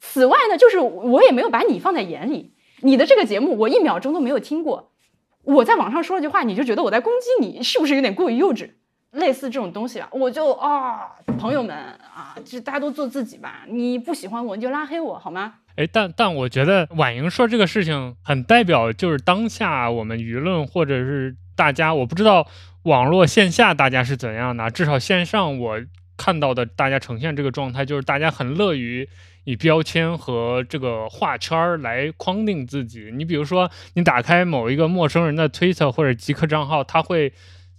[0.00, 4.92] 此外呢，就是我也没有把你放在眼里，你的这个节目我一秒钟都没有听过。
[5.42, 8.70] 我在网上说了句话，你就觉得我在攻击你，是不是有点过于幼稚？
[9.12, 13.64] 类似这种东西啊，我就啊，朋友们啊，就大家都做自己吧。
[13.68, 15.54] 你不喜欢我，你就拉黑我好吗？
[15.76, 22.46] 哎，但但我觉得婉莹说这个事情很代表，就是当下我们舆论或者是大家，我不知道
[22.82, 25.80] 网络线下大家是怎样的，至少线上我
[26.16, 29.08] 看到的大家呈现这个状态，就是大家很乐于。
[29.46, 33.12] 以标签和这个画圈来框定自己。
[33.14, 37.32] 你比如说，你打开某一个陌生人的推特或者极客账号，他会，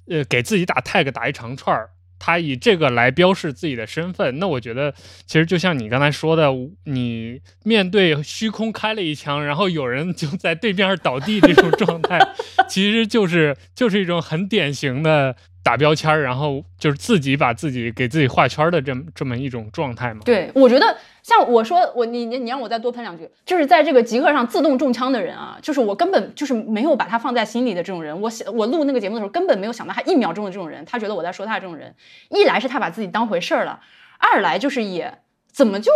[0.09, 4.39] 呃，给自己打 tag 打一长串儿，他以这个来标示自己的身份。
[4.39, 4.93] 那我觉得，
[5.25, 6.53] 其实就像你刚才说的，
[6.85, 12.17] 你面对虚空开了一枪，然后有人就在对面倒地这种状态，
[12.69, 15.35] 其实就是就是一种很典型的。
[15.67, 20.21] 打标签，然后就是自己把自己给自己画圈的这么这么一种状态嘛？
[20.23, 28.21] 对，我觉得像我说我你你你让我再多喷两句，就是在这个极客上自动中枪的人啊，就是我根本就是没有把他放在心里的这种人。
[28.21, 31.93] 我想我录那个节目的时候根本没有想到他一秒钟的这种人，他觉得我在说他这种人。
[32.29, 33.81] 一来是他把自己当回事儿了，
[34.19, 35.17] 二来就是也
[35.51, 35.91] 怎么就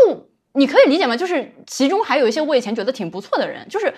[0.52, 1.16] 你可以理解吗？
[1.16, 3.94] 就是其中还有一些我以前觉得挺不错的人，就是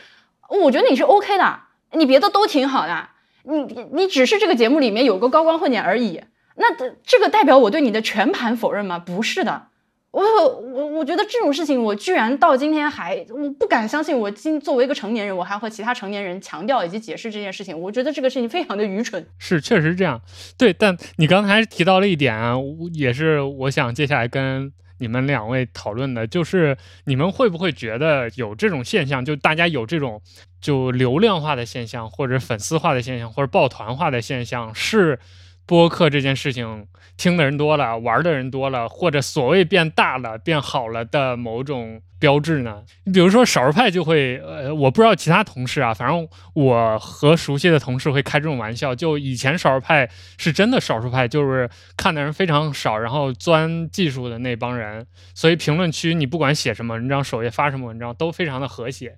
[0.49, 1.59] 我觉得你是 OK 的，
[1.93, 3.09] 你别的都挺好的，
[3.43, 6.21] 你你只是这个节目里面有个高光混点而已。
[6.55, 6.65] 那
[7.03, 8.99] 这个代表我对你的全盘否认吗？
[8.99, 9.67] 不是的。
[10.11, 14.15] 我我我觉得这种事情，我居然到今天还我不敢相信。
[14.15, 19.25] 我今作为一个成年人，我还和其他成年人强调以及解释这件事情，我觉得这个事情非常的愚蠢。
[19.39, 20.21] 是，确实是这样。
[20.55, 22.53] 对，但你刚才提到了一点啊，
[22.93, 24.71] 也是我想接下来跟
[25.03, 30.21] 你们两位讨论的，就是你们会不会觉得有这种现象，就大家有这种
[30.61, 35.19] 就流量化的现象，或者粉丝化的现象，或者抱团化的现象，是？
[35.65, 42.83] 播客这件事情，听的人多了，玩的人多了，或者所谓变大了、变好了的某种标志呢？
[43.05, 48.93] 你比如说少数派就会，呃，我不知道其他同事啊，反正我和熟悉的同事会开这种玩笑。
[48.93, 59.15] 就以前少数派是真的少数派，就是看的人非常少，然后钻技术的那帮人，所以评论区你不管写什么文章，首页发什么文章都非常的和谐，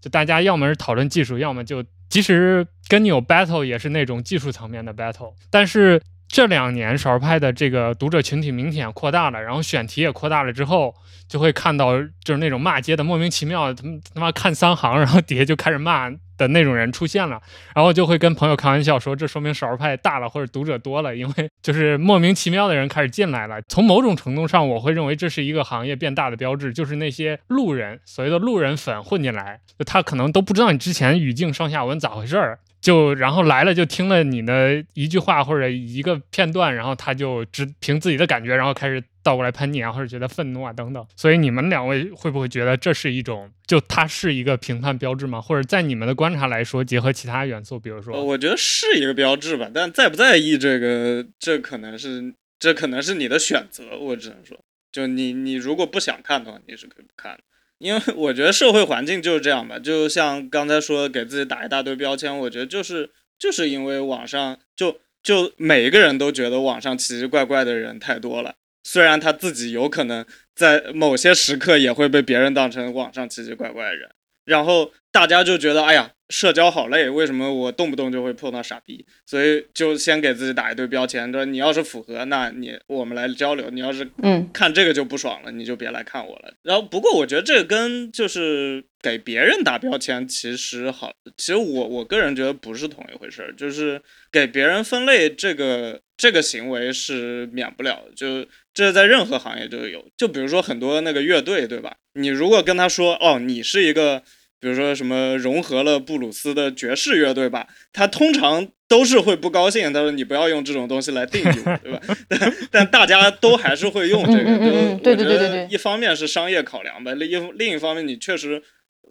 [0.00, 1.84] 就大家要么是讨论技术，要么就。
[2.10, 5.32] 即使跟你有 battle，也是那种技术层面的 battle。
[5.48, 10.94] 但是这两年少儿派的这个读者群体明显扩大了，然后选题也扩大了之后，
[11.26, 16.10] 就会看到就是那种骂街的莫名其妙，他们他妈看三行，然后底下就开始骂。
[16.46, 17.40] 的那种人出现了，
[17.74, 23.60] 然后就会跟朋友开玩笑说，这说明少儿派大了或者读者多了，因为就是莫名其妙的人开始进来了。
[23.68, 32.58] 从某种程度上，我会认为这是一个行业变大的标志，就是那些路人，所谓的路人粉混进来，他可能都不知道你之前语境上下文咋回事儿。
[32.80, 41.06] 就然后来了就听了你的一句话或者一个片段，然后他就只凭自己的感觉，然后开始倒过来喷你啊，或者觉得愤怒啊等等。
[41.14, 45.40] 所以你们两位会不会觉得这是一种，就它是一个评判标志吗？
[45.40, 49.70] 或者在你们的观察来说，结合其他元素，比如说，我觉得是一个标志吧。
[49.72, 53.98] 但在不在意这个，这可能是这可能是你的选择。
[53.98, 54.58] 我只能说，
[54.90, 57.42] 就你你如果不想看的话，你是可以不看的。
[57.80, 74.10] 因为我觉得社会环境就是这样吧，就像刚才说给自己打一大堆标签，我觉得就是就是因为网上就就每一个人都觉得网上奇奇怪怪的人太多了，虽然他自己有可能在某些时刻也会被别人当成网上奇奇怪怪的人，
[74.50, 76.10] 然后大家就觉得哎呀。
[76.32, 79.04] 社交好累，为什么我动不动就会碰到傻逼？
[79.26, 86.54] 所以就先给自己打一堆标签，说你要是符合，那你我们来交流；你要是嗯看这个就不爽了，你就别来看我了。
[86.62, 93.52] 然后不过我觉得这个跟就是给别人打标签其实好，其实我我个人觉得不是同一回事儿。
[93.56, 100.06] 就是给别人分类这个这个行为是免不了，就这在任何行业都有。
[100.16, 101.96] 就比如说很多那个乐队，对吧？
[102.14, 104.22] 你如果跟他说哦，你是一个。
[104.60, 109.90] 比如说什么融合了布鲁斯的爵士乐队吧，他通常都是会不高兴。
[109.90, 114.58] 他说：“你不要用这种东西来定义我，对吧？” 但但大家都还是会用这个，
[115.02, 118.62] 就我觉得一方面是商业考量吧，另一另一方面你确实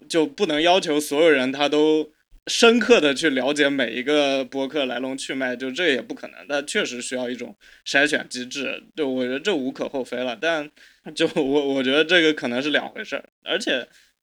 [0.07, 2.12] 就不能要求所有人他都
[2.45, 6.35] 深刻的去了解每一个博客来龙去脉，就这也不可能。
[6.47, 7.55] 但确实需要一种
[7.88, 10.38] 筛选机制，就我觉得这无可厚非了。
[10.39, 10.69] 但
[11.15, 13.88] 就我我觉得这个可能是两回事儿，而且。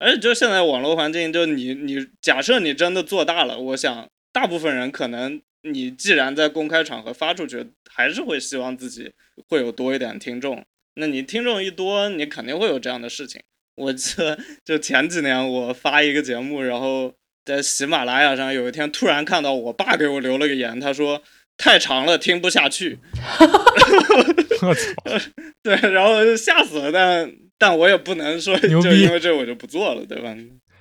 [0.05, 9.11] 而且就现在网络环境，就你你假设你真的做大了，我想大部分人可能你既然在公开场合发出去，还是会希望自己
[9.49, 10.63] 会有多一点听众。
[10.97, 13.41] 那你听众一多，你肯定会有这样的事情。
[13.77, 17.15] 我记得就前几年我发一个节目，然后
[17.47, 21.23] 在喜马拉雅上有一天突然看到我爸给我留了个言，他说
[21.57, 22.99] 太长了听不下去。
[24.61, 25.19] 我操！
[25.65, 27.44] 对，然后就吓死了，但。
[27.59, 30.35] 但我也不能说，就因为这我就不做了，对吧？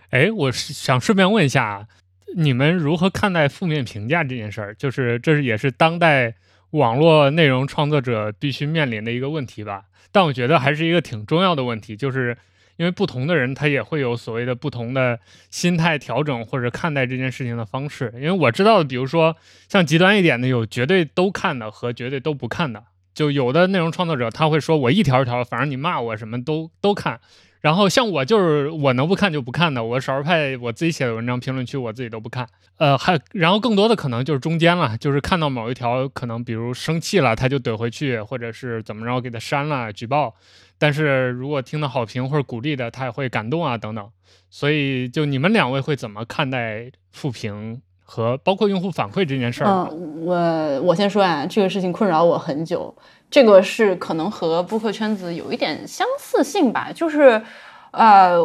[0.10, 1.88] 哎，我是想顺便问一下，
[2.36, 4.76] 你们如何看待负面评价这件事儿？
[4.76, 6.36] 就是这是也是当代
[6.72, 9.86] 网络内容创作者必须面临的一个问题吧？
[10.12, 12.38] 但我觉得还是一个挺重要的问题，就是
[12.78, 18.12] 因为不同的人他也会有所谓的不同的心态调整或者看待这件事情的方式。
[18.16, 19.36] 因为我知道的，比如说
[19.70, 22.84] 像极端一点的，有绝对都看的和绝对都不看的。
[23.14, 27.20] 就有的内容创作者他会说，我一条一条，反正你骂我什么都都看。
[27.62, 32.46] 然后像我就是我能不看就不看的，我少数派我自己写的文章评论区我自己都不看。
[32.78, 40.36] 呃，还然后更多的可能就是中间了，就是看到某一条可能比如生气了他就怼回去，或者是怎么着给他删了举报。
[40.78, 44.10] 但是如果听到好评或者鼓励的，他也会感动啊等等。
[44.50, 47.82] 所以就你们两位会怎么看待负评？
[48.04, 52.94] 和包括用户反馈这件事儿，嗯，我我先说啊，这个事情困扰我很久。
[53.32, 57.42] 这个是可能和播客圈子有一点相似性吧，就是，
[57.90, 58.38] 呃，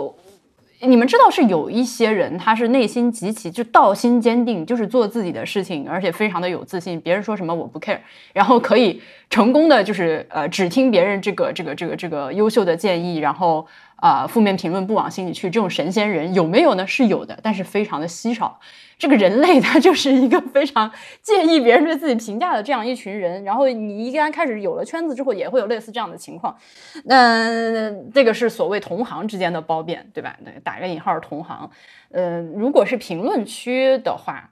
[0.81, 7.99] 你们知道是有一些人，他是内心极其就道心坚定，就是做自己的事情，而且非常的有自信，别人说什么我不 care，
[8.33, 13.67] 然后可以成功的就是呃只听别人这个这个这个这个优秀的建议，然后
[14.01, 16.87] 啊、负面评论不往心里去这种神仙人有没有呢？
[16.87, 18.59] 是有的，但是非常的稀少。
[18.97, 20.91] 这个人类他就是一个非常
[21.23, 23.45] 介意别人对自己评价的这样一群人。
[23.45, 26.57] 然后你一旦开始有了圈子之后，也会有类似这样的情况。
[27.05, 30.37] 那这个是所谓同行之间的褒贬，对吧？
[30.65, 31.71] 打个引号，同行。
[32.11, 34.51] 呃，如果是评论区的话，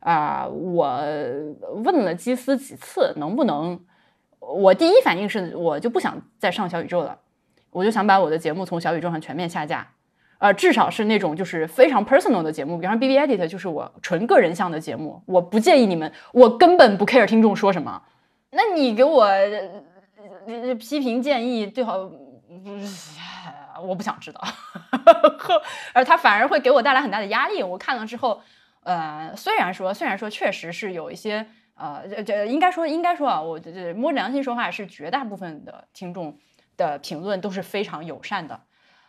[0.00, 1.00] 啊、我
[1.84, 3.80] 问了基斯几次，能不能？
[4.40, 7.16] 我第一反应是我就不想再上小宇宙了，
[7.72, 9.88] 我就想把我的节目从小宇宙上全面下架。
[10.38, 18.02] 呃，至少是那种就是非常 personal 的节目，比方说 B B Edit 就是我纯个人向的节目，我不介意你们，我根本不 care 听众说什么。
[18.50, 23.18] 那你给我、呃批评建议，最好不是，
[23.82, 24.40] 我不想知道，
[25.94, 27.62] 而他反而会给我带来很大的压力。
[27.62, 28.40] 我看了之后，
[28.82, 31.46] 呃，虽然说虽然说确实是有一些。
[31.74, 36.36] 呃，这这应该说应该说啊，我这这摸着良心说话，是绝大部分的听众
[36.76, 38.60] 的评论都是非常友善的。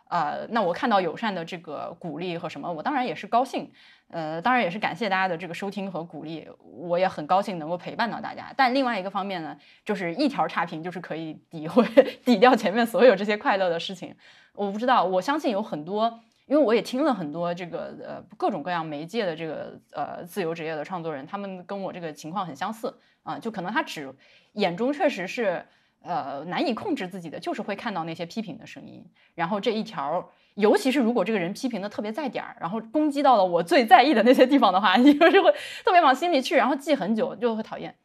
[0.10, 3.72] 呃，那我看到友善的这个鼓励和什么，我当然也是高兴。
[4.10, 8.54] 呃，当然也是感谢大家的这个收听和鼓励，我也很高兴能够陪伴到大家。
[8.56, 11.84] 但另外一个方面呢，就是一条差评就是可以抵会
[12.24, 14.16] 抵掉前面所有这些快乐的事情。
[14.54, 16.20] 我不知道，我相信有很多。
[16.46, 22.94] 因为我也听了很多这个呃各种各样媒介的这个呃自由职业的创作人，他们跟我这个情况很相似
[23.24, 24.14] 啊，就可能他只
[24.52, 25.66] 眼中确实是
[26.04, 29.04] 呃难以控制自己的，就是会看到那些批评的声音，
[29.36, 35.52] 然后这一条，尤其是如果这个人批评的特别在点儿，然后攻击到了我最在意的那些地方的话， 你就是会
[35.84, 37.96] 特别往心里去，然后记很久，就会讨厌。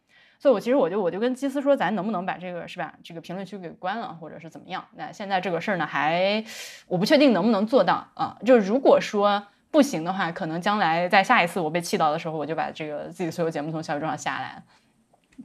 [0.40, 4.84] 所以，我其实我就我就跟基斯说，咱能不能把这个是吧，这个评论区给关了，或者是怎么样？
[4.94, 6.44] 那现在这个事儿呢，还
[6.86, 8.38] 我不确定能不能做到啊。
[8.46, 14.62] 就如果说不行的话，可能将来在下一次我被气到的时候，我就把这个自己所有节目从小宇宙上下来。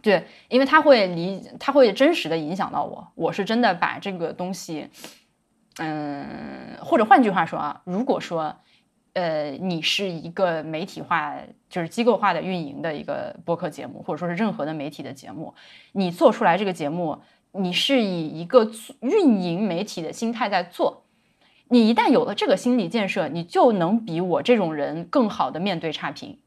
[0.02, 3.08] 对，因为它会离，它会真实的影响到我。
[3.16, 4.90] 我是真的把这个东西，
[5.78, 8.56] 嗯，或者换句话说啊，如果说。
[9.16, 11.36] 呃，你是一个媒体化，
[11.70, 15.54] 就是机构化的运营的一个播客节目，或者说是任何的媒体的节目，
[15.92, 17.20] 你做出来这个节目，
[17.52, 18.72] 你是以一个
[19.02, 21.04] 运营媒体的心态在做。
[21.68, 26.40] 你一旦有了这个心理建设，你就能比我这种人更好的面对差评，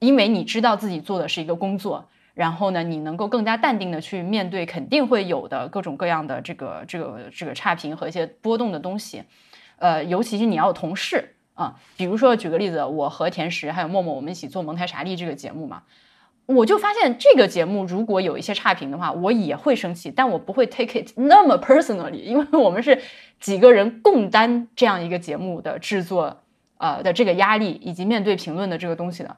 [0.00, 2.08] 因为你知道自己做的是一个工作，
[2.40, 9.22] 然后呢，你能够更加淡定的去面对肯定会有的各种各样的这个这个这个差评和一些波动的东西。
[9.76, 11.34] 呃，尤其是你要有同事。
[11.52, 15.82] 啊，比如说举个例子，我和甜食还有默默，我们一起做蒙台傻利这个节目嘛，
[16.46, 22.98] 我就发现这个节目如果有一些差评的话，我也会生气，但我不会 take it 那么 personally，因为我们是
[23.38, 26.40] 几个人共担这样一个节目的制作，
[26.78, 29.36] 呃的这个压力以及面对评论的这个东西的，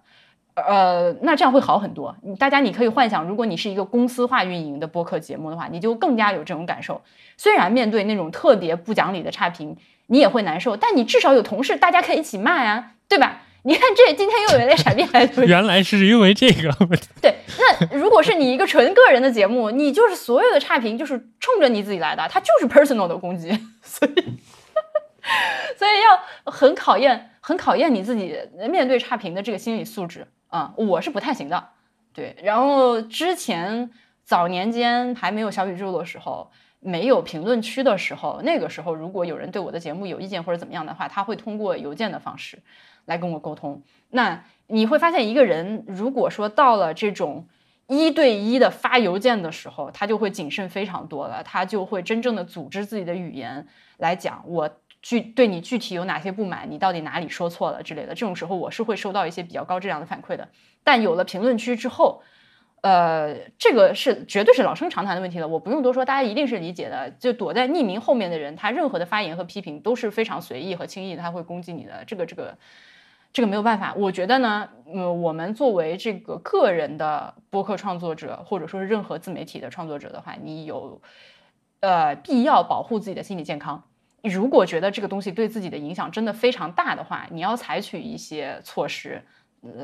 [0.55, 2.17] 呃，那这样会好很多。
[2.39, 7.01] 大家你可以幻想，如果你是一个公司化运营的播客节目的话，你就更加有这种感受。
[7.37, 9.77] 虽然面对那种特别不讲理的差评。
[10.09, 13.43] 你也会难受，但你至少有同事，大家可以一起骂呀，对吧？
[13.65, 16.71] 你看这今天又有一类傻逼来， 原来是因为这个。
[17.23, 23.49] 对，那如果是你一个纯个人的节目，你就是所有的差评就是冲着你自己来的，它就是 personal 的攻击，
[23.81, 24.13] 所以
[25.79, 28.37] 所以要很考验，很考验你自己
[28.69, 31.69] 面对差评的这个心理素质啊，我是不太行的。
[32.13, 33.91] 对，然后之前
[34.23, 36.51] 早年间还没有小宇宙的时候。
[36.85, 42.59] 没有评论区的时候，那个时候如果有人对我的节目有意见或者怎么样的话，他会通过邮件的方式
[43.05, 43.81] 来跟我沟通。
[44.11, 47.47] 那你会发现，一个人如果说到了这种
[47.87, 53.65] 一对一的发邮件的时候，他就会谨慎非常多了，他就会真正的组织自己的语言
[53.99, 54.69] 来讲我
[55.03, 58.15] 具对你具体有哪些不满，你到底哪里说错了之类的。
[58.15, 60.49] 这种时候我是会收到一些比较高质量的反馈的。
[60.85, 62.23] 但有了评论区之后，
[62.83, 67.11] 呃，这个是绝对是老生常谈的问题了，我不用多说，大家一定是理解的。
[67.19, 72.05] 就躲在匿名后面的人，他任何的发言和批评都是非常随意和轻易，他会攻击你的。
[72.07, 72.57] 这个这个
[73.33, 73.95] 这个没有办法。
[73.97, 81.01] 我觉得呢，呃，我们作为这个个人的播客创作者，或者说是任何自媒体的创作者的话，你有
[81.81, 83.85] 呃必要保护自己的心理健康。
[84.23, 89.23] 如果觉得这个东西对自己的影响真的非常大的话，你要采取一些措施。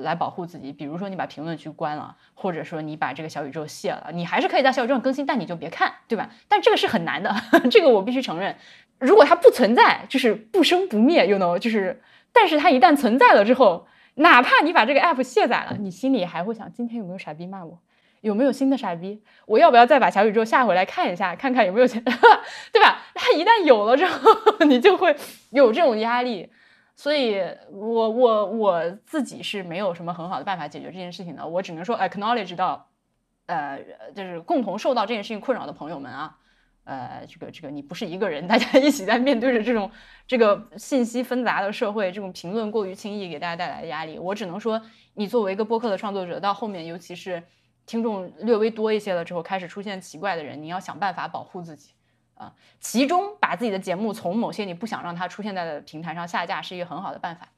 [0.02, 6.28] 来保护自己，比如说你把评论区关了，或者说你把这个小宇宙卸了，你还是可以在小宇宙上更新，但你就别看，对吧？
[6.48, 7.32] 但这个是很难的，
[7.70, 8.56] 这个我必须承认。
[8.98, 13.86] 如果它不存在，就是不生不灭，you know，就是，但是它一旦存在了之后，
[14.16, 17.78] 哪怕你把这个 app 卸载了，你心里还会想，今天有没有傻逼骂我？
[18.20, 19.22] 有没有新的傻逼？
[19.46, 22.02] 我要不要再把小宇宙下回来看一下，看看有没有钱，
[22.72, 23.02] 对吧？
[23.14, 24.30] 他一旦有了之后，
[24.66, 25.16] 你就会
[25.50, 26.50] 有这种压力。
[26.94, 27.40] 所以，
[27.70, 31.46] 我我我自己是没有什么很好的办法解决这件事情的。
[31.46, 32.88] 我只能说，acknowledge 到，
[33.46, 33.78] 呃，
[34.16, 36.36] 就是共同受到这件事情困扰的朋友们啊，
[36.82, 39.88] 呃，这个这个你不是一个人，大家一起在面对着这种
[40.26, 44.18] 这个信息纷杂的社会，这种评论过于轻易给大家带来的压力。
[44.18, 44.82] 我只能说，
[45.14, 47.40] 你作为一个播客的创作者，到后面尤其是
[47.88, 51.90] 听众略微多一些了之后，开始出现奇怪的人，你要想办法保护自己
[52.34, 52.54] 啊。
[52.78, 57.48] 其中把自己的节目从某些你不想让它出现在的平台上下架是一个很好的办法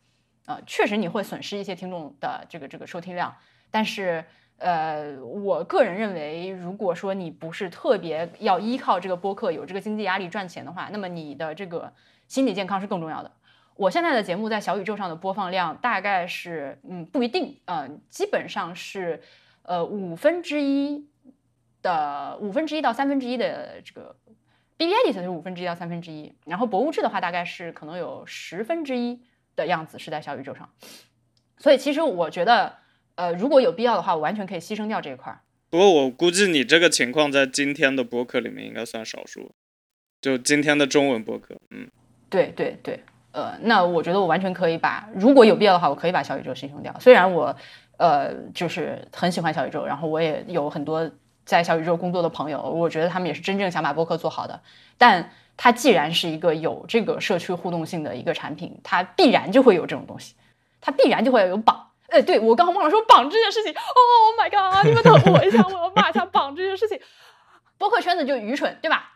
[0.47, 0.59] 啊。
[0.67, 3.35] 确实你会损失一些听众的这个这个收听量，
[3.71, 4.25] 但是。
[4.63, 11.91] 呃，我个人认为，如果说你不是特别要依靠这个播客有这个经济压力赚钱的话，那么你的这个
[12.29, 13.33] 心理健康是更重要的。
[13.75, 19.23] 我现在的节目在小宇宙上的播放量大概是，嗯，不一定，嗯，基本上是，
[19.63, 21.07] 呃，五分之一
[21.83, 24.17] 的五分之一到三分之一的这个
[24.77, 29.21] B B D 是五分之一到三分之一，然后博物志的话大概是可能有十分之一
[29.57, 30.69] 的样子是在小宇宙上，
[31.59, 32.81] 所以其实我觉得。
[33.17, 35.41] 呃，如果有必要的话，我完全可以牺牲掉这一块儿。
[35.69, 39.53] 不过我估计你这个情况在今天的播客里面应该算少数，
[40.23, 41.87] 就今天的中文播客，嗯，
[42.31, 46.99] 对对对，呃，那我觉得我完全可以把，如果有必要的话，我可以把小宇宙牺牲掉。
[46.99, 47.55] 虽然我，
[48.01, 51.11] 呃，就是很喜欢小宇宙，然后我也有很多
[51.45, 54.59] 在小宇宙工作的朋友，我觉得他们也是真正想把播客做好的。
[54.97, 60.35] 但它既然是一个有这个社区互动性的一个产品，它必然就会有这种东西，
[60.81, 61.89] 它必然就会有榜。
[62.09, 63.75] 呃，对我刚刚忘了说绑这件事情。
[63.75, 64.87] Oh my god！
[64.87, 66.99] 你们等我一下，我要骂一下绑这件事情。
[67.77, 69.13] 播客圈子就愚蠢，对吧？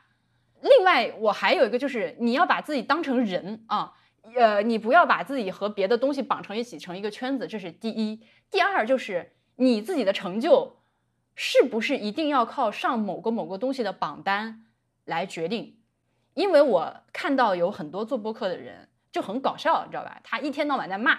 [0.61, 3.93] 另外，我还有一个就是，你要把自己当成人啊，
[4.37, 7.47] 呃，你不要把自己和别的东西绑成一起，成一个圈子。
[7.47, 8.21] 这是第一。
[8.51, 10.77] 第二就是你自己的成就
[11.35, 14.65] 是不是一定要靠上某个某个东西的榜单
[15.05, 15.77] 来决定？
[16.35, 20.21] 因为我看到有很多做播客的人就很搞笑，你知道吧？
[20.25, 21.19] 他一天到晚在骂。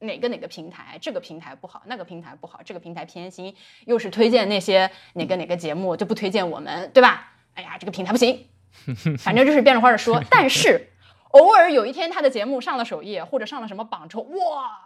[0.00, 7.34] 哪个哪个平台，这个平台不好，那个平台不好，这个平台偏心，又是推荐那些哪个哪个节目就不推荐我们，对吧？
[7.52, 8.48] 哎呀，这个平台不行，
[9.20, 10.22] 反正就是变着花的说。
[10.30, 10.89] 但是
[11.30, 14.84] 偶尔有一天他的节目上了首页或者上了什么榜之后，哇，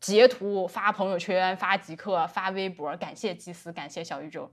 [0.00, 4.50] 截图发朋友圈、发极客、发微博，感谢祭司，感谢小宇宙。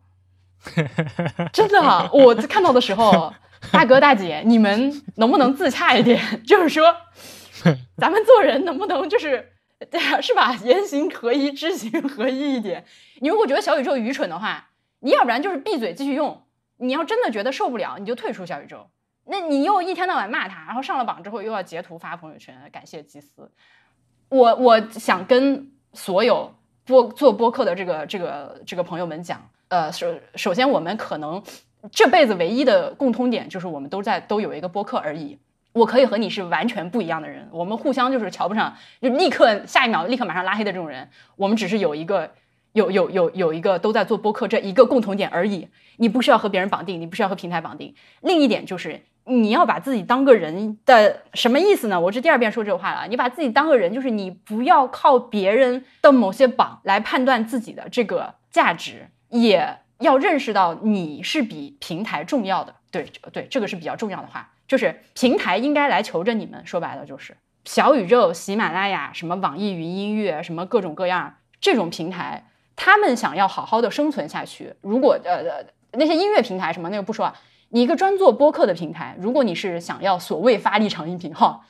[1.51, 3.33] 真的，我看到的时候，
[3.71, 6.21] 大哥大姐，你们能不能自洽一点？
[6.45, 6.95] 就是说，
[7.97, 9.53] 咱们做人能不能就是。
[9.89, 10.55] 对啊，是吧？
[10.63, 12.85] 言行合一，知行合一一点。
[13.19, 14.69] 你如果觉得小宇宙愚蠢的话，
[14.99, 16.43] 你要不然就是闭嘴继续用。
[16.77, 18.91] 你要真的觉得受不了，你就退出小宇宙。
[19.31, 23.49] 那你又一天到晚骂他，然后上了榜之后又要截图发朋友圈感谢祭司。
[24.27, 26.53] 我我想跟所有
[26.83, 31.41] 播做播客的这个这个这个朋友们讲，呃，首首先我们可能
[31.89, 35.39] 这辈子唯一的共通点就是我们都在都有一个播客而已。
[35.71, 41.09] 我可以和你是完全不一样的人，我们互相就是瞧不上，就立刻下一秒立刻马上拉黑的这种人。
[41.37, 42.29] 我们只是有一个
[42.73, 45.69] 有有有有一个都在做播客这一个共同点而已。
[45.95, 47.95] 你不需要和别人绑定，你不需要和平台绑定。
[48.21, 49.01] 另一点就是
[49.31, 51.99] 你要把自己当个人的什么意思呢？
[51.99, 53.07] 我是第二遍说这话了。
[53.07, 62.75] 你把自己当个人，就是你不要靠别人的某些榜来判断自己的这个价值，也要认识到你是比平台重要的。
[62.91, 64.51] 对对，这个是比较重要的话。
[64.67, 74.73] 就是平台应该来求着你们，说白了就是小宇宙、喜马拉雅、什么网易云音乐、什么各种各样这种平台，他们想要好好的生存下去。
[74.81, 75.63] 如果呃
[75.93, 77.33] 那些音乐平台什么那个不说，
[77.71, 81.61] 你一个专做播客的平台，如果你是想要所谓发力长音频哈，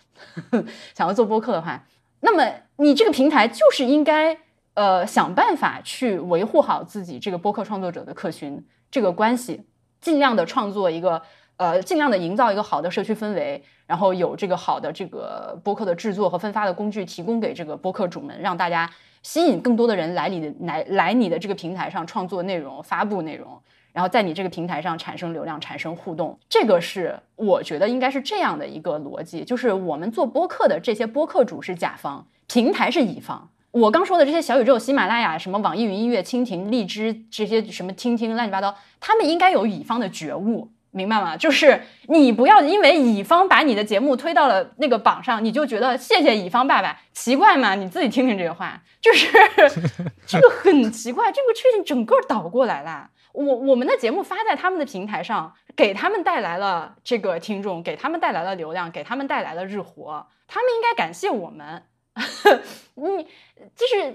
[0.94, 1.86] 想要做播客的话，
[2.20, 2.46] 那么
[2.78, 4.38] 你这个平台就是应该
[4.74, 9.66] 呃想办法去维护好自己这个播客创作者的客群这个关系，
[10.00, 11.22] 尽量的创作一个。
[11.58, 18.90] 呃，尽量的营造一个好的社区氛围，然后有这个好的这个播客的制作和分发的工具提供给这个播客主们，让大家
[19.22, 23.62] 吸引更多的人来你的来来你的这个平台上创作内容、发布内容，
[23.94, 26.38] 然后在你这个平台上产生流量、产生互动。
[26.50, 33.50] 这个是我觉得应该是这样的一个逻辑，就是我们做播客的这些播客主是甲方，平台是乙方。
[33.72, 40.70] 我刚说的这些小宇宙、喜马拉雅、什么网易云音乐、蜻蜓、荔枝这些什么听听乱七八糟，他们应该有乙方的觉悟。
[40.94, 41.38] 明白吗？
[41.38, 47.76] 就是你不要因为乙方把你的节目推到了那个榜上，你就觉得谢谢乙方爸爸，奇怪吗？
[47.76, 49.30] 你自己听听这个话，就是
[50.28, 53.10] 这个很奇怪，这个事情整个倒过来了。
[53.34, 61.84] 我我们的节目发在他们的平台上，给他们带来了这个听众，给他们带来了流量，给他们带来了日活，他们应该感谢我们。
[62.96, 63.24] 你
[63.74, 64.14] 就是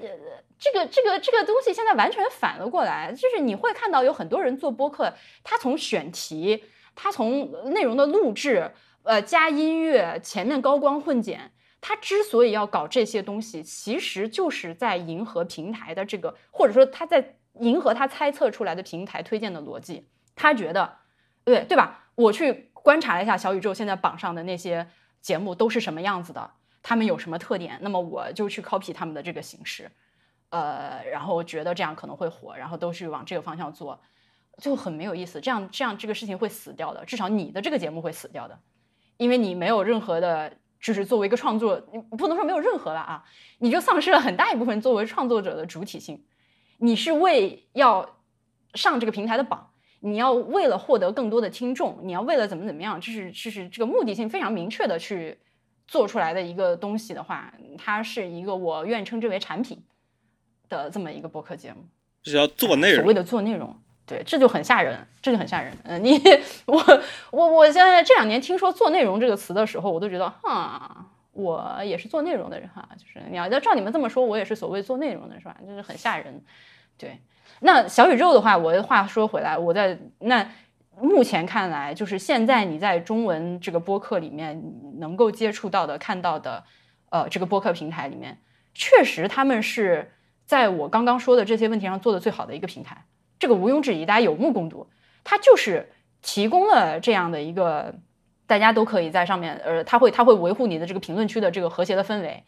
[0.58, 6.64] 这个这个这个东西现在完全反了过来，就是你会看到有很多人做播客，他从选题，
[6.94, 8.70] 他从内容的录制，
[9.02, 20.98] 呃，加音乐，前面高光混剪，他之所以要搞这些东西，其实就是在迎合平台的这个，或者说他在迎合他猜测出来的平台推荐的逻辑，他觉得，
[21.44, 22.04] 对对吧？
[22.14, 24.86] 我去观察了一下小宇宙现在榜上的那些
[25.20, 26.50] 节目都是什么样子的，
[26.82, 29.90] 他们有什么特点，那么我就去 copy 他们的这个形式，
[30.50, 34.00] 呃，然后觉得这样可能会火，然后都去往这个方向做，
[34.58, 35.40] 就很没有意思。
[35.40, 38.58] 这样这样这个事情会死掉的，至少你的这个节目会死掉的，
[39.16, 43.24] 因为你没有任何的，就是作为一个创作，你不能说没有任何了啊，
[43.58, 46.24] 你就丧失了很大一部分作为创作者的主体性。
[46.78, 48.16] 你是为要
[48.74, 49.70] 上这个平台的榜，
[50.00, 55.38] 你要为了获得更多的听众，你要为了怎么怎么样，就是就是这个目的性非常明确的去
[55.86, 59.82] 做出来的一个东西的话，它是一个我愿意称之为产品
[60.68, 61.84] 的这么一个播客节目，
[62.22, 63.74] 就是要做内容，所谓的做内容，
[64.04, 65.72] 对，这就很吓人，这就很吓人。
[65.84, 66.20] 嗯，你
[66.66, 71.06] 我我我现在这两年听说做内容这个词的时候，我都觉得哈。
[71.36, 75.56] 我也是做内容的人哈，就是你要要照你们这么说，我也是所谓做内容的是吧？
[75.66, 76.42] 就是很吓人。
[76.96, 77.20] 对，
[77.60, 80.50] 那小宇宙的话，我的话说回来，我在那
[80.98, 84.62] 目前看来，就是现在你在中文这个播客里面
[84.98, 86.64] 能够接触到的、看到的，
[87.10, 88.38] 呃，这个播客平台里面，
[88.72, 90.12] 确实他们是
[90.46, 93.04] 在我刚刚说的这些问题上做的最好的一个平台，
[93.38, 94.88] 这个毋庸置疑，大家有目共睹，
[95.22, 97.94] 它就是提供了这样的一个。
[98.46, 102.42] 大家都可以在上面，呃，他会他会维护你的这个评论区的这个和谐的氛围，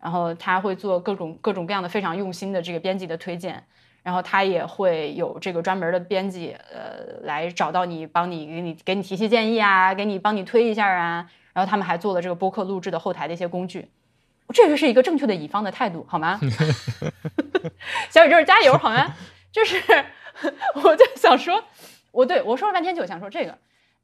[0.00, 3.64] 然后他会做各种各种各样的非常用心的这个编辑的推荐，
[4.02, 13.88] 然后他也会有这个专门的编辑，呃，来找到你，帮你给你给你提些建议啊，给你帮你推一下啊，然后他们还做了这个播客录制的后台的一些工具，
[14.54, 16.38] 这个是一个正确的乙方的态度，好吗？
[18.08, 19.14] 小宇宙加油，好吗？
[19.50, 19.82] 就是
[20.82, 21.64] 我就想说，
[22.12, 23.58] 我对我说了半天就想说这个。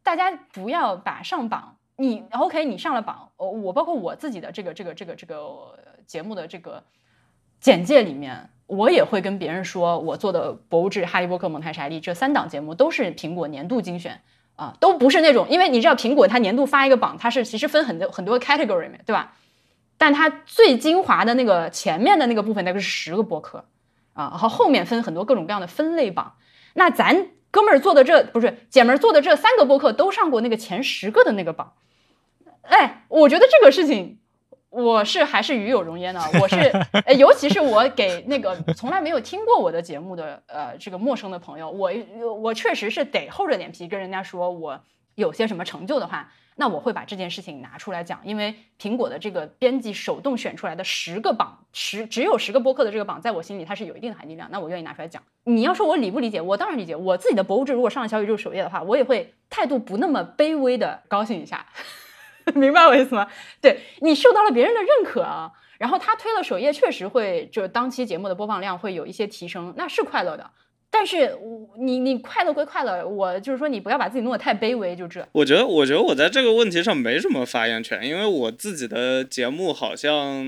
[0.06, 5.76] 大家不要把上榜，你 OK，你上了榜，我包括我自己的这个这个这个这个
[6.06, 6.84] 节目的这个
[7.58, 14.20] 简介里面，我也会跟别人说，我做的《博物志》《哈利波特》《蒙台莎利》这三档节目都是苹果年度精选
[14.54, 19.32] 啊，都不是那种，因为你知道苹果它年度发一个榜，它是其实分很多很多 category 对吧？
[19.98, 23.64] 但它最精华的那个前面的那个部分，那个是十个播客
[24.12, 26.34] 啊，然后后面分很多各种各样的分类榜，
[26.74, 27.26] 那咱。
[27.56, 31.72] 哥们儿做的这不是姐们儿做的这三个播客都上过那个前十个的那个榜，
[32.60, 34.18] 哎，我觉得这个事情
[34.68, 36.20] 我是还是与有荣焉的。
[36.38, 36.70] 我是，
[37.16, 41.90] 尤其是我给那个从来没有听过我的节目的呃这个陌生的朋友，我
[42.42, 44.78] 我确实是得厚着脸皮跟人家说我
[45.14, 46.30] 有些什么成就的话。
[46.58, 54.48] 那我会把这件事情拿出来讲，因为苹果的这个编辑手动选出来的十个榜，十只有十个播客的这个榜，在我心里它是有一定的含金量。
[54.50, 55.22] 那我愿意拿出来讲。
[55.44, 56.96] 你要说我理不理解，我当然理解。
[56.96, 61.66] 我自己的博物志如果上了小宇宙首页的话，我也会态度不那么卑微的高兴一下，
[62.54, 63.28] 明白我意思吗？
[63.60, 70.50] 对你受到了别人的认可啊，然后他推了首页，确实会就当期节目的播放量会有一些提升，那是快乐的。
[70.90, 75.26] 但是，我你你快乐归快乐，我就是说，你不要把自己弄得太卑微，就这。
[75.32, 80.46] 我觉得，我觉得我在这个问题上没什么发言权，因为我自己的节目好像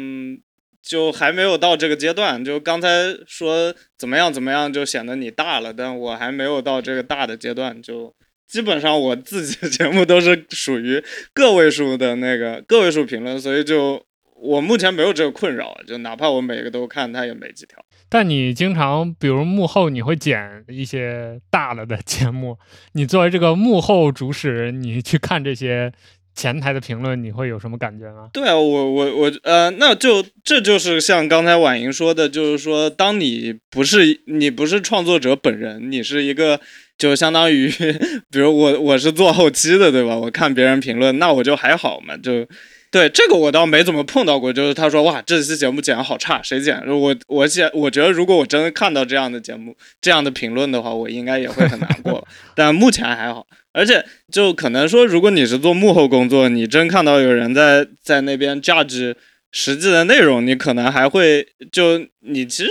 [0.83, 2.43] 就还没有到这个阶段。
[2.43, 2.89] 就刚才
[3.27, 7.83] 说怎么样怎么样，就显得你大了，但我还没有到这个大的阶段。
[7.83, 8.15] 就
[8.47, 14.03] 基本上我自己的节目都是属于个位数的那个个位数评论，所以就
[14.35, 15.79] 我目前没有这个困扰。
[15.87, 17.85] 就哪怕我每个都看，它也没几条。
[18.09, 22.59] 但你经常，比如幕后，你会剪一些大了的节目。
[22.93, 25.93] 你作为这个幕后主使，你去看这些
[26.35, 28.31] 前台的评论，你会有什么感觉吗？
[28.33, 36.61] 对啊，我我我呃，那就这就是像刚才婉莹说的，就是说，当你不是你不是创作者本人，你是一个，
[36.97, 37.69] 就相当于，
[38.33, 40.17] 比如我我是做后期的，对吧？
[40.17, 42.47] 我看别人评论，那我就还好嘛，就。
[42.91, 46.83] 对这个我倒没怎么碰到过，就是他说哇这期节目剪的好差，谁剪？
[46.87, 52.27] 我我剪，我觉得如果我真的看到这样的节目、这样的评论的话，我应该也会很难过。
[52.57, 59.15] 但目前还好，而且就可能说，如果你是做幕后工作，你真看到有人在在那边 judge
[59.53, 62.71] 实际的内容，你可能还会就你其实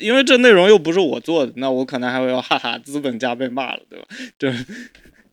[0.00, 4.06] 因为这内容又不是我做的，那我可能还会要哈哈资本家被骂了，对吧？
[4.38, 4.48] 就。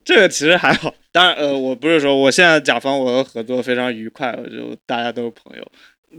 [0.09, 5.71] 这个其实还好，当然，呃，我不是说我现在甲方我的合作非常愉快，我就大家都是朋友，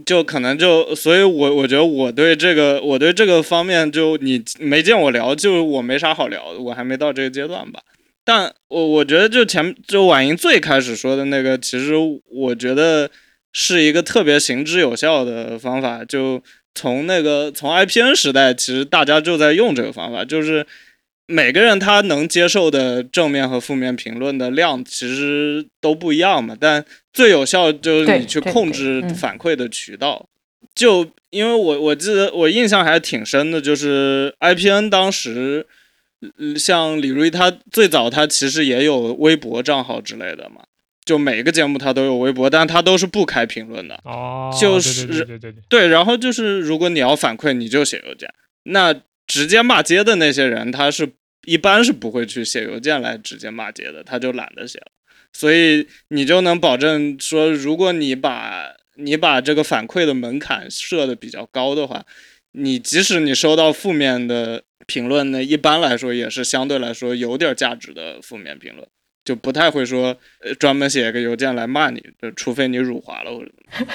[0.05, 7.81] 就可能就，所以我我觉得我对这个我对这个方面就你没见我聊，就我没啥好聊的，我还没到这个阶段吧。
[8.23, 11.91] 但我我觉得就前就婉莹最开始说的那个，其实
[12.31, 13.11] 我觉得
[13.51, 16.41] 是一个特别行之有效的方法，就
[16.73, 20.65] 从那个从 IPN 时代，其实大家就在用这个方法，就是。
[21.27, 30.27] 每个人他能接受的正面和负面评论的量其实都不一样嘛，但最有效就是你去控制反馈的渠道。
[30.73, 35.65] 就因为我我记得我印象还挺深的，就是 IPN 当时
[36.57, 40.61] 像李如一，他最早他其实也有微博账号之类的嘛，
[41.03, 43.99] 就每个节目他都有微博，但他都是不开评论的。
[44.05, 48.29] 哦，就是对对对对对对，然后就是如果你要反馈，你就写邮件。
[48.63, 48.93] 那
[49.31, 51.09] 直接骂街的那些人，他是
[51.45, 54.87] 一般是不会去写邮件来直接骂街的，他就懒得写了。
[55.31, 62.05] 所以你就能保证说，如果你把你把这个反馈的门槛设的比较高的话，
[62.51, 68.85] 你即使你收到负面的评论呢，一般来说也是相对来说有点价值的负面评论，
[69.23, 73.93] 就不太会说呃专门写个邮件来骂你，就除非你辱华了或者怎么。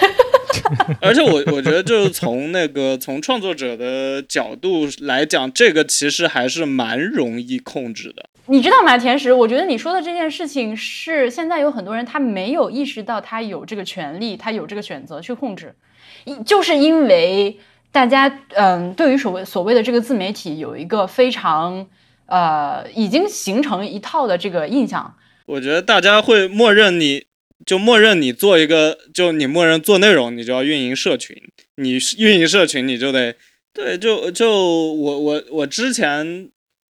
[1.01, 8.29] 而且我我觉得就是从那个从创作者的角度来讲，这个其实还是蛮容易控制的。
[8.47, 9.33] 你知道吗，甜食？
[9.33, 15.75] 我觉得你说的这件事情是现在有很多人他没有意识到他有这个权利，他有这个选择去控制，
[16.45, 17.59] 就是因为
[17.91, 21.87] 大家嗯，对于所谓所谓的这个自媒体有一个非常
[22.27, 25.17] 呃已经形成一套的这个印象。
[25.47, 27.25] 我觉得大家会默认你，
[27.65, 31.37] 就默认你做一个，就你默认做内容，你就要运营社群，
[31.77, 33.37] 你运营社群，你就得
[33.73, 36.49] 对，就就我我我之前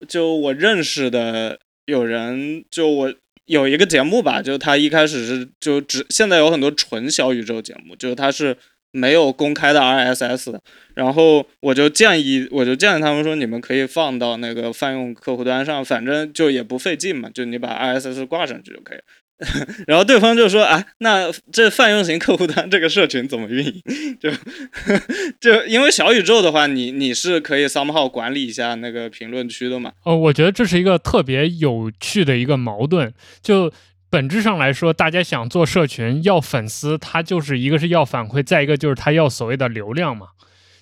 [0.07, 3.13] 就我认识的有人，就我
[3.45, 8.55] 有一个节目吧，就他一开始是就只现在有很多纯小宇宙节目，就是他是
[8.93, 10.61] 没有公开的 RSS 的，
[10.93, 19.03] 然后我就建议我就建议他们说，你们可以放到那个泛用客户端上，反正就也不费劲嘛，就你把 RSS 挂上去就可以了。
[19.87, 23.81] 然后对方就说：“啊，那这泛用型客户端这个社群怎么运营？
[24.21, 24.29] 就
[25.41, 29.91] 就因为小宇宙的话，你你是可以 somehow 管理一下那个评论区的嘛。
[30.03, 33.11] 哦，我觉得这是一个特别有趣的一个矛盾。
[33.41, 33.73] 就
[34.13, 40.27] 本质上来说，大家想做社群要粉丝，他就是一个是要反馈，再一个就是他要所谓的流量嘛。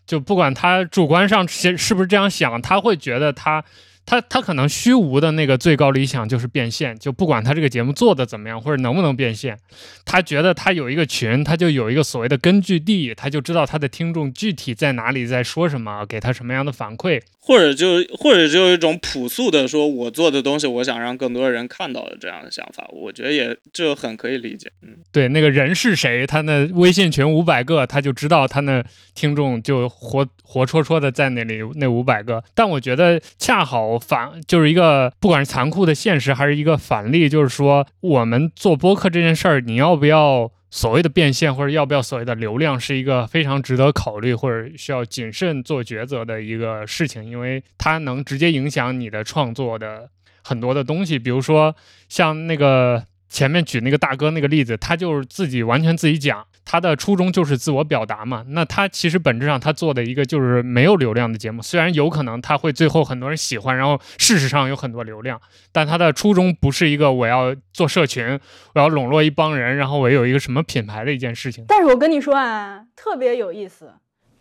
[0.05, 3.63] 就不管他主观上是是不是这样想，他会觉得他。
[4.03, 9.55] 他他可能虚无的那个最高理想就是变现，就不管他这个节目做的怎么样或者能不能变现，
[10.03, 24.71] 他觉得他有一个群，他就有一个所谓的根据地，他就知道他的听众具体在哪里，在说什么，给他什么样的反馈，或者就或者就有一种朴素的说，我做的东西，我想让更多人看到的这样的想法，我觉得也就很可以理解。
[24.83, 28.83] 嗯，对，那个人是谁，他那微信群五百个，他就知道他那
[29.15, 33.97] 听众就活活戳戳的在那里那五百个，但我觉得恰好。
[33.99, 50.09] 反就是一个，不管是残酷的现实，还是一个反例，就是说，我们做播客这件事儿，你要不要所谓的变现，或者要不要所谓的流量，是一个非常值得考虑或者需要谨慎做抉择的一个事情，因为它能直接影响你的创作的
[50.41, 51.76] 很多的东西，比如说
[52.07, 56.47] 像那个前面举那个大哥那个例子，他就是自己完全自己讲。
[56.64, 65.41] 他的初衷就是自我表达嘛，那他其实本质上他做的一个就是没有流量的节目，虽然有可能他会最后很多人喜欢，然后事实上有很多流量，
[65.72, 68.39] 但他的初衷不是一个我要做社群，
[68.74, 71.66] 我要笼络一帮人，然后我有一个什么品牌的一件事情。
[71.68, 73.93] 但是我跟你说啊，特别有意思，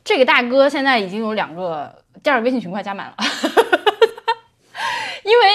[0.05, 3.17] 这个大哥现在已经有两个第二个微信群快加满了，
[5.25, 5.47] 因为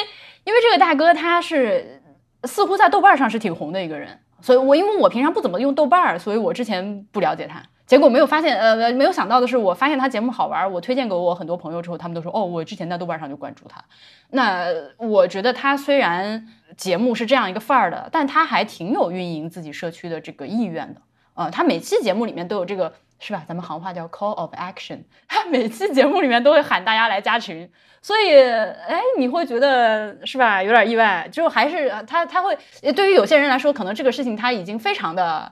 [0.44, 2.02] 因为这个大哥他是
[2.44, 4.20] 似乎在豆瓣上是挺红的一个人。
[4.46, 7.64] 所以，我因为我平常不怎么用豆瓣儿，所以我之前不了解他。
[7.88, 13.84] 结果没有发现，呃，没有想到的是，我发现他节目好玩，我推荐给我很多朋友之后，他们都说，哦，我之前在豆瓣上就关注他。
[14.30, 14.68] 那
[15.00, 21.02] 我觉得他虽然节目是这样一个范儿的，但他还挺有运营自己社区的这个意愿的。
[21.34, 23.44] 呃，他每期节目里面都有这个，是吧？
[23.48, 27.70] 咱们行话叫 call of action，他每期节目里面都会喊大家来加群。
[28.02, 30.62] 所以，哎，你会觉得是吧？
[30.62, 32.56] 有点意外，就还是他他会，
[32.96, 35.52] 对于有些人来说，可能这个事情他已经非常的，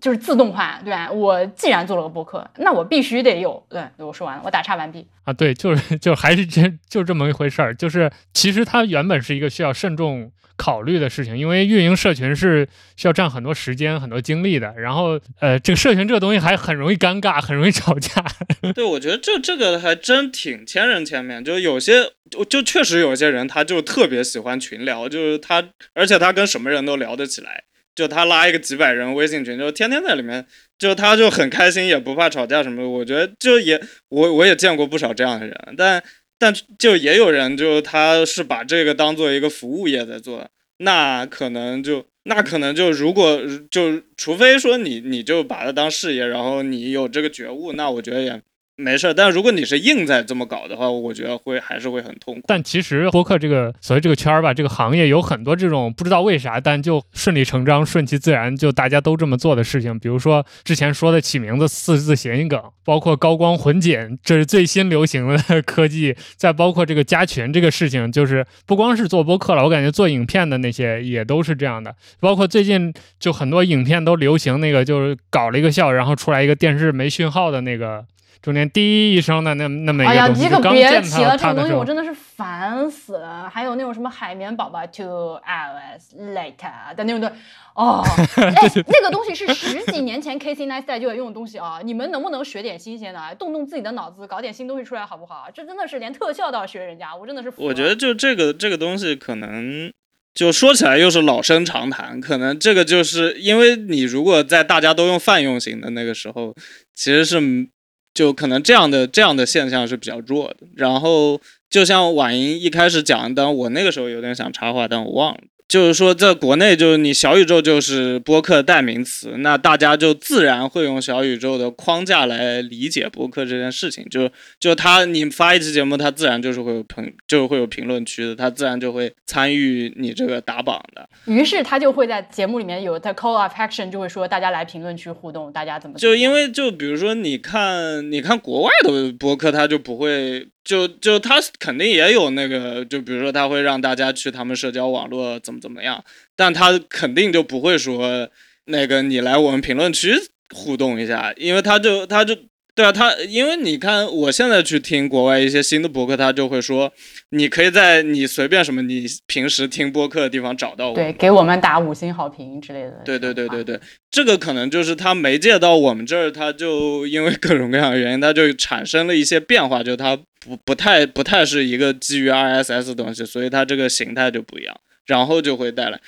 [0.00, 1.10] 就是自动化，对吧？
[1.10, 3.64] 我既然做了个播客，那我必须得有。
[3.68, 5.06] 对，我说完了，我打岔完毕。
[5.24, 10.32] 啊，对，就是 就还是这就这么一回事儿，就是其实它原本是一个需要慎重。
[10.54, 14.72] 考虑的事情，因为运营社群是需要占很多时间、很多精力的。
[14.76, 18.22] 然后，呃，这个社群这个东西还很容易尴尬，很容易吵架。
[18.74, 21.42] 对，我觉得这这个还真挺千人千面。
[21.42, 22.12] 就有些，
[22.48, 25.64] 就确实有些人，他就特别喜欢群聊，就是他，
[25.94, 27.64] 而且他跟什么人都聊得起来。
[27.94, 30.46] 就他拉一个几百人微信群，就天天在里面，
[30.78, 32.88] 就他就很开心，也不怕吵架什么的。
[32.88, 36.02] 我觉得就也我我也见过不少这样的人，但。
[36.38, 40.44] 但就也有人，就他是把这个当做一个服务业在做，
[40.78, 43.40] 那可能就那可能就如果
[43.70, 48.42] 就除非说你你就把它当事业，然后你有这个觉悟，那我觉得也
[48.76, 49.14] 没事儿。
[49.14, 52.40] 但如果你是硬在这么搞的话，我觉得会还是会很痛苦。
[52.46, 59.98] 但其实播客这个所谓这个圈儿吧，这个行业有很多这种不知道为啥，但就顺理成章、顺其自然，就大家都这么做的事情。
[59.98, 66.16] 比如说之前说的起名字四字谐音梗，包括高光混剪，这是最新流行的 科技。
[66.36, 71.94] 再包括这个加群这个事情，就是不光是做播客了，我感觉做影片的那些也都是这样的。
[72.20, 78.04] 包括最近就很多影片都流行那个，就是搞了一个笑，然后出来一个电视没讯号的那个。
[78.42, 83.48] 中间滴一声的那那么一个东西，哎呀，你可别提了，这种东西我真的是烦死了。
[83.48, 87.32] 还有那种什么海绵宝宝 two hours later 的那种的，
[87.76, 88.02] 哦，
[88.36, 91.78] 哎，那个东西是十几年前 Casey Neistat 就在用的东西啊！
[91.84, 95.46] 你们能不能学点新鲜的，动动自己的脑子，搞点新东西出来好不好？
[95.54, 97.52] 这真的是连特效都要学人家，我真的是。
[97.58, 99.92] 我觉得就这个这个东西可能
[100.34, 106.52] 就说起来又是老生常谈，可能这个就是因为你如果在大家都用泛用型的那个时候，
[106.92, 107.68] 其实是。
[108.14, 110.66] 就可能这样的这样的现象是比较弱的。
[110.76, 111.40] 然后，
[111.70, 115.40] 就像婉莹一开始讲，但我那个时候有点想插话，但我忘了。
[115.72, 124.06] 就是说，在国内，就是你小宇宙就是播客代名词，那大家就自然会用小宇宙的框架来理解播客这件事情。
[124.10, 131.08] 就就他，你发一期节目，他自然就是会有评，就是会有评论区的，他自然就会参与你这个打榜的。
[131.24, 140.48] 于是他就会在节目里面有他 call of action，就会说大家来评论区互动，大家怎么就因为就比如说你看你看国外的播客，他就不会。
[140.64, 146.04] 就就他肯定也有那个，就比如说他会让大家去他们社交网络怎么怎么样，
[146.36, 148.28] 但他肯定就不会说
[148.66, 150.14] 那个你来我们评论区
[150.54, 152.36] 互动一下，因为他就他就。
[152.74, 156.90] 对啊，他因为你看，我现在去听国外一些新的博客，他就会说，
[157.28, 163.02] 你可以在你随便什么你平时听播客的地方找到我，对，给我们打五星好评之类的。
[163.04, 163.78] 对对对对对，
[164.10, 176.00] 这个可能就是他媒介到我们这儿，他就因为各种各样的原因，他就产生了一些变化，就它不不太不太是一个基于 RSS 的东西，所以它这个形态就不一样，然后就会带来，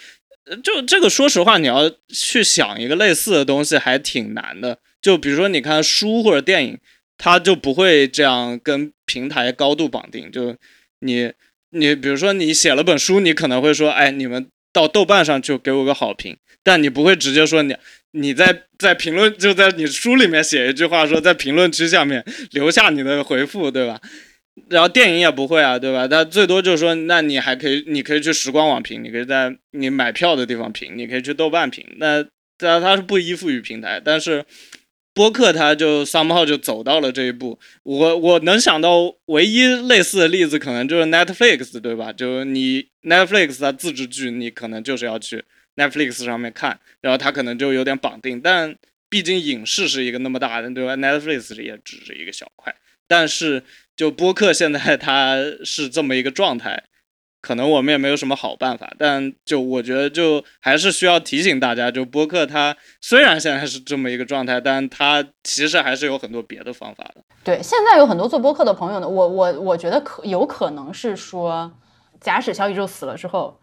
[0.63, 4.79] 就这个说实话，你要去想一个类似的东西还挺难的。
[5.05, 6.79] 就比如说，你看书或者电影，
[7.19, 10.33] 它就不会这样跟平台高度绑定。
[10.33, 10.57] 就
[11.01, 11.31] 你
[11.73, 17.77] 你比如说，你写了本书，你可能会说，哎，你们到豆瓣上就给我个好评，但你不会直接说你
[18.13, 24.01] 你在在评论就在你书里面写一句话，说在评论区下面留下你的回复，对吧？
[24.71, 26.09] 然后电影也不会啊，对吧？
[26.09, 31.85] 它最多就是说，那你还可以，你可以去时光网评，你可以在你买票的地方评，你可以去豆瓣评。
[31.99, 32.25] 那
[32.57, 34.43] 它它是不依附于平台，但是。
[35.15, 42.13] 播客它就三号就走到了这一步，我我能想到唯一类似的例子，可能就是 Netflix，对吧？
[42.13, 45.45] 就你 Netflix 它自制剧，你可能就是要去
[45.77, 48.41] Netflix 上面看，然后它可能就有点绑定。
[48.41, 48.75] 但
[49.09, 52.75] 毕竟影视是一个那么大的，对吧？Netflix 也只是一个小块。
[53.07, 53.63] 但是
[53.97, 56.83] 就播客现在它是这么一个状态。
[57.45, 67.17] 可能我们也没有什么好办法，但就我觉得，就还是需要提醒大家，就播客它虽然现在是这么一个状态，但它其实还是有很多别的方法的。
[67.45, 71.71] 对，现在有很多做播客的朋友呢，我我我觉得可有可能是说，
[72.19, 73.61] 假使小宇宙死了之后，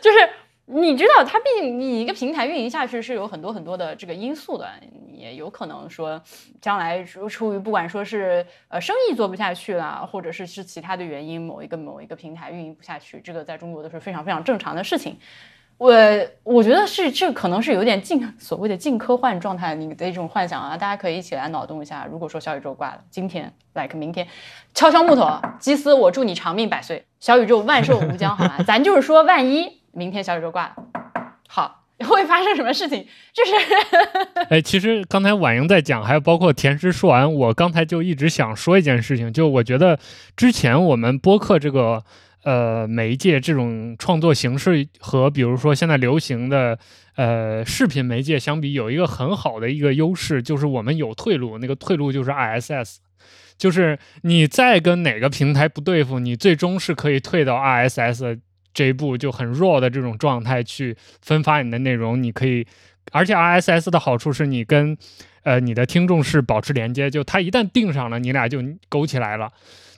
[0.00, 0.16] 就是。
[0.68, 4.68] 你知道，它毕竟你一个平台运营下去是有很多很多的这个因素的，
[5.12, 6.20] 也有可能说
[6.60, 15.16] 将来出于不管说是呃生意做不下去了，或者是是其他的原因，某一个某一个平台运营不下去，这个在中国都是非常非常正常的事情。
[15.78, 15.94] 我
[16.42, 24.26] 我觉得是这可能是有点近所谓的近科幻状态你的一种幻想啊，大家可以一起来脑洞一下，如果说小宇宙挂了，今天 like 明天
[24.74, 28.64] 敲敲木头，基斯我祝你长命百岁，小宇宙万寿无疆，好吗？
[28.66, 29.80] 咱就是说万一。
[29.96, 30.74] 明天小宇宙挂了，
[31.48, 33.06] 好， 会发生什么事情？
[33.32, 33.52] 就是，
[34.50, 39.98] 哎，其实刚才婉莹在讲，还有包括田师说完，我刚才就一直想说一件事情，就我觉得
[40.36, 42.04] 之前我们播客这个
[42.44, 46.78] 呃媒介这种创作形式和比如说现在流行的
[47.16, 52.96] 呃视频媒介相比，有一个很好的一个优势，就是我们有退路，那个退路就是 RSS，
[53.56, 58.40] 就是你再跟哪个平台不对付，你最终是可以退到 RSS。
[58.76, 62.66] 这一步就很弱的这种状态去分发你的内容，你可以，
[63.10, 64.94] 而且 RSS 的好处是你跟，
[65.44, 69.50] 呃，你的听众是保持连接，就他一旦定上了，你俩就勾起来了。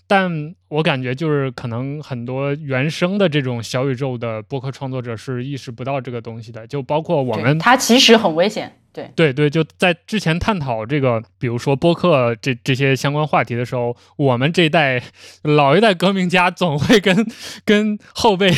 [0.07, 8.78] 但我感觉就是可能很多原生的这种小宇宙的播客创作者是意识不到这个东西的，就包括我们，它其实很危险。
[9.14, 15.03] 对对对，就在之前探讨这个，比如说播客这这些相关话题的时候，我们这一代
[15.42, 17.26] 老一代革命家总会跟
[17.64, 18.53] 跟后辈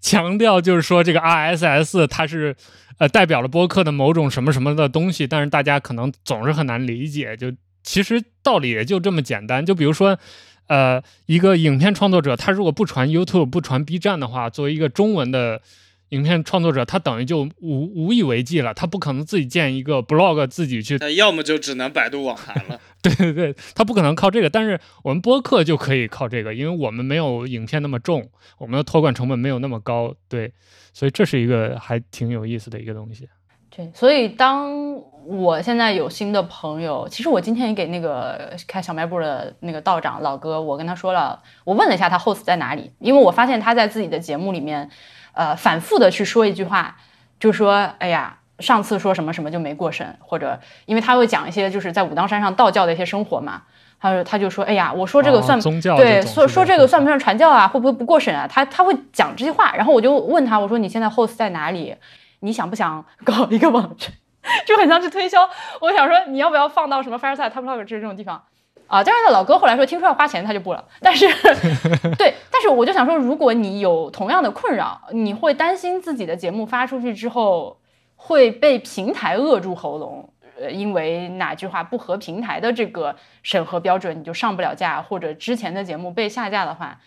[0.00, 2.54] 强调，就是说这个 RSS 它是
[2.98, 10.18] 呃代表了播客的某种什么什么的东西，但是大家可能总是很难理解，就其实道理也就这么简单，就比如说。
[10.68, 15.60] 呃，一个影片创作者，他如果不传 YouTube、不传 B 站的话，作为一个中文的
[16.12, 18.74] 影片创作者，他等于就无无以为继了。
[18.74, 22.78] 他不可能自己建一个 blog 自己去，他要么就只能百度网盘了。
[23.00, 24.50] 对对对，他不可能靠这个。
[24.50, 30.14] 但是我们播客就可以靠这个，因为我们没有影片那么重，我们的托管成本没有那么高。
[30.28, 30.52] 对，
[30.92, 33.26] 所以这是一个还挺有意思的一个东西。
[33.74, 34.94] 对，所以当
[35.24, 44.90] 我现在有新的朋友，其实我今天也给那个开小卖部的那个道长老哥，我跟他说了，我问了一下他 host 在哪里，因为我发现他在自己的节目里面，
[45.32, 46.96] 呃，反复的去说一句话，
[47.40, 53.62] 就说，哎呀，上次说什么什么就没过审，或者因为他会讲一些就是在武当山上道教的一些生活嘛，
[54.00, 57.66] 他说他就说，哎呀，我说这个算宗教，对，说说这个算不算传教啊？
[57.66, 58.46] 会不会不过审啊？
[58.48, 61.96] 他他会讲这些话，然后我就问他，我说你现在 host 在哪里？
[62.40, 64.12] 你想不想搞一个网站，
[64.66, 65.48] 就很像去推销。
[65.80, 68.42] 我想说，你要不要放到什么 Fireside、Top Talk 这这种地方
[68.92, 69.02] 啊？
[69.02, 70.84] 当然了，老哥后来说听说要花钱，他就不了。
[71.00, 71.26] 但是，
[72.18, 77.78] 对，但是我就想说，如果你有同样的困扰，你会担心自己的节目发出去之后
[78.16, 80.28] 会被平台扼住喉咙，
[80.60, 86.98] 呃，因为哪句话不合平台的这个审核标准，你就上不了架，或者之前的节目被下架的话，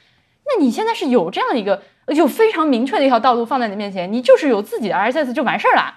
[0.46, 1.82] 那你现在是有这样一个。
[2.10, 5.96] 有非常明确的一条道路放在你面前，你就是有自己的 RSS 就完事儿了。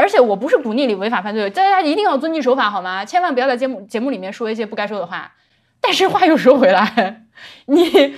[0.00, 3.04] 而且我不是鼓励你违法犯罪，大家一定要遵纪守法，好吗？
[3.04, 5.32] 千万不要在节目节目里面说一些不该说的话。
[5.80, 7.24] 但是话又说回来，
[7.66, 8.16] 你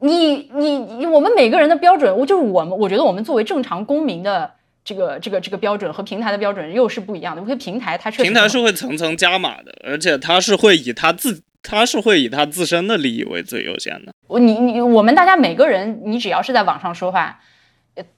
[0.00, 4.50] 你你我们每个人的标准，我就是我们，我觉得我们作为正常公民的
[4.84, 7.42] 这个这个这个标准和平台的标准又是不一样的。
[7.42, 11.42] 因为平台它平台是会层层加码的，而且它是会以它自。
[11.64, 14.12] 它是会以它自身的利益为最优先的。
[14.26, 17.38] 我你你我们大家每个人，你只要是在网上说话，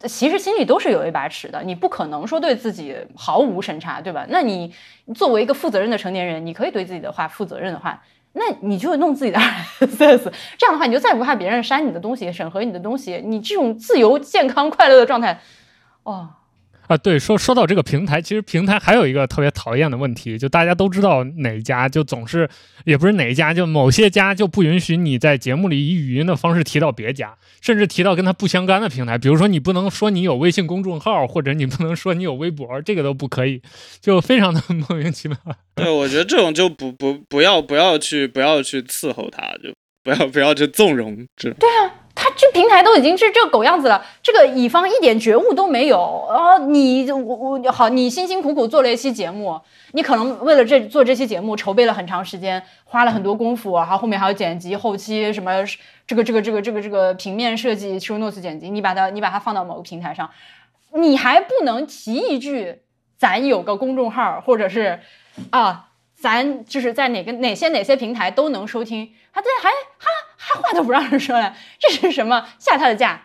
[0.01, 1.63] 其实心里都是有一把尺的。
[1.63, 4.25] 你不可能说对自己毫无审查，对吧？
[4.29, 4.73] 那你
[5.15, 8.03] 作为一个负责任的成年人，你可以对自己的话负责任的话，
[8.35, 9.39] 那你就弄自己的
[9.81, 13.21] RSS，这样的话你就再不怕别人删你的东西、审核你的东西。
[13.25, 15.41] 你这种自由、健康、快乐的状态，
[16.05, 16.29] 哦。
[16.87, 22.49] 啊，对，说说到这个平台，其实平台还有一个特别讨厌的问题，就大家都知道哪一家就总是，
[22.85, 33.63] 也不是哪一家，就某些家就不允许你在节目里以语音的方式提到别家，甚至提到跟他不相干的平台，比如说你不能说你有微信公众号，或者你不能说你有微博，这个都不可以，
[34.01, 35.37] 就非常的 莫名其妙。
[35.77, 39.73] 对，我觉得这种就不不不要不要去不要去伺候他，就
[40.03, 41.51] 不要不要去纵容这。
[41.55, 42.04] 对啊。
[42.15, 45.99] 他这平台都已经是这狗样子了，这个乙方一点觉悟都没有
[46.29, 46.57] 啊！
[46.59, 49.61] 你我我好，你辛辛苦苦做了一期节目，
[49.93, 55.53] 你可能为了这做这期节目筹备了很长时间，花了很多功夫，然后后面还有剪辑、后期什么
[56.07, 60.31] 这个这个这个这个这个平面设计、show notes 剪辑，你把它你把它放到某个平台上，
[60.93, 62.83] 你还不能提一句
[63.19, 65.01] 咱有个公众号，或者是
[65.51, 65.89] 啊。
[66.17, 70.07] 咱就是在哪个哪些哪些平台都能收听，他这还哈
[70.45, 73.23] 还话都不让人说了， 这是什么下他的架？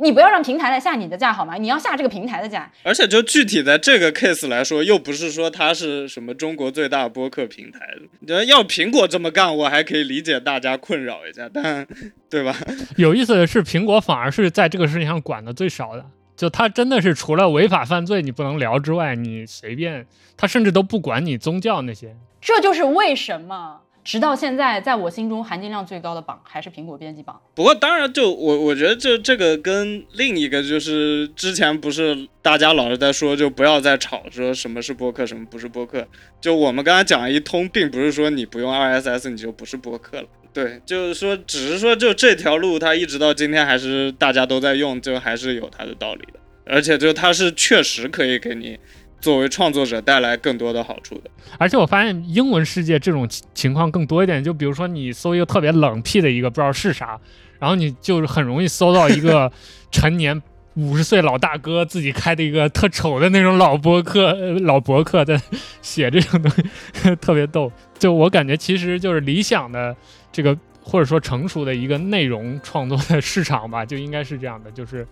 [0.00, 1.56] 你不要让平台来下你的架好吗？
[1.56, 2.70] 你要下这个平台的架。
[2.84, 7.80] 而且就具体的这个 case 来说，又不是说它是什么中国最大播客平台，
[8.20, 11.84] 你要苹果这么干，我还可以理解大家困扰一下，但
[12.30, 12.54] 对吧？
[12.96, 16.06] 有意思的是，苹果反而是在这个事情上管的最少的。
[16.36, 20.06] 就他真的是除了违法犯罪你不能聊之外，你随便
[20.36, 22.14] 他甚至都不管你宗教那些。
[22.40, 27.38] 这就是为什么直到现在，在我心中含金量最高的榜还是苹果编辑榜。
[27.54, 36.08] 不过当然，就我我觉得这这个跟另一个就是之前不是大家老是在说，就不要再吵说什么是播客，什么不是播客。
[36.40, 40.28] 就我们刚才讲了一通，并不是说你不用 RSS 你就不是播客了。
[40.54, 46.40] 对，就是说，只是说，就这条路，它一直到今天还是大家都在用，就还是有它的道理的。
[46.64, 48.78] 而且，就它是确实可以给你
[49.20, 51.30] 作为创作者带来更多的好处的。
[51.58, 54.42] 而且我发现英文世界这种情况更多一点。
[54.42, 57.18] 就比如说，你搜一个特别冷僻的一个不知道是啥，
[57.58, 59.50] 然后你就很容易搜到一个
[59.90, 60.40] 陈年
[60.74, 65.40] 五十岁老大哥自己开的一个特丑的那种老博客，老博客在
[65.82, 67.72] 写这种东西，特别逗。
[67.98, 69.96] 就我感觉，其实就是理想的。
[70.30, 75.04] 这个或者说成熟的一个内容创作的市场吧，就应该是这样的，就是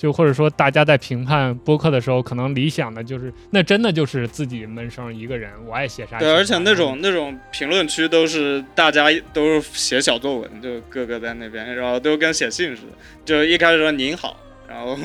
[0.00, 6.24] 就或者说大家在评判播客的时候，可能理想的就是那真的就是自己闷声一个人，我爱写啥写。
[6.24, 12.92] 对，而且那种那种评论区都是大家都是写小作文，就各个在那边，然后都跟写信似的，
[13.26, 14.34] 就一开始说您好。
[14.66, 14.96] 然后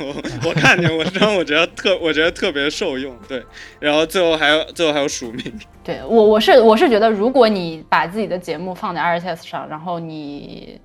[0.44, 3.42] 我看见文章，我觉得特，我觉得特别受用，对。
[3.80, 5.52] 然后最后还有，最后还有署名。
[5.84, 10.80] 对我，我是我是觉得，如果你把自己的节目放在 RSS 上，然后你，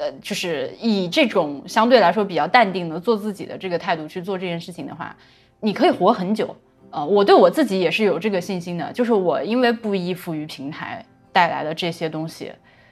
[0.00, 5.14] 呃，就是以这种相对来说比较淡定的做自己的这个态度去做这件事情的话，
[5.60, 6.56] 你可以活很久。
[6.90, 12.50] 呃，我对我自己也是有这个信心的，就是我因为不依附于平台带来的这些东西，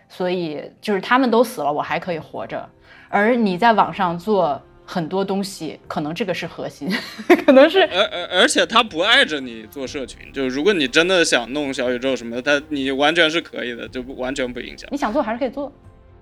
[0.09, 2.69] 所以就是他们都死了，我还可以活着。
[3.09, 4.61] 而你在网上做。
[4.91, 6.89] 很多东西可能这个是核心，
[7.45, 14.89] 可能是而而而且他不碍着你做社群，就是如果你真的想弄小宇宙什么的，他你完全是可以的，就不完全不影响。
[14.91, 15.71] 你想做还是可以做。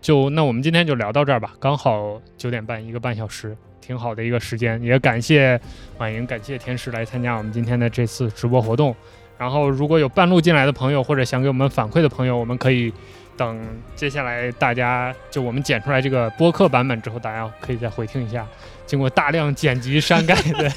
[0.07, 4.81] 就那我们今天就聊到这儿吧，刚好九点半一个半小时，挺好的一个时间。
[4.81, 5.61] 也感谢
[5.99, 8.95] 婉莹，感谢天使来参加我们今天的这次直播活动。
[9.37, 12.93] 然后如果有半路进来的朋友或者想给我们反馈的朋友，我们可以。
[13.37, 13.59] 等
[13.95, 18.47] 接下来大家就我们剪出来这个播客版本之后，大家可以再回听一下。
[18.87, 20.71] 经过大量剪辑删改的，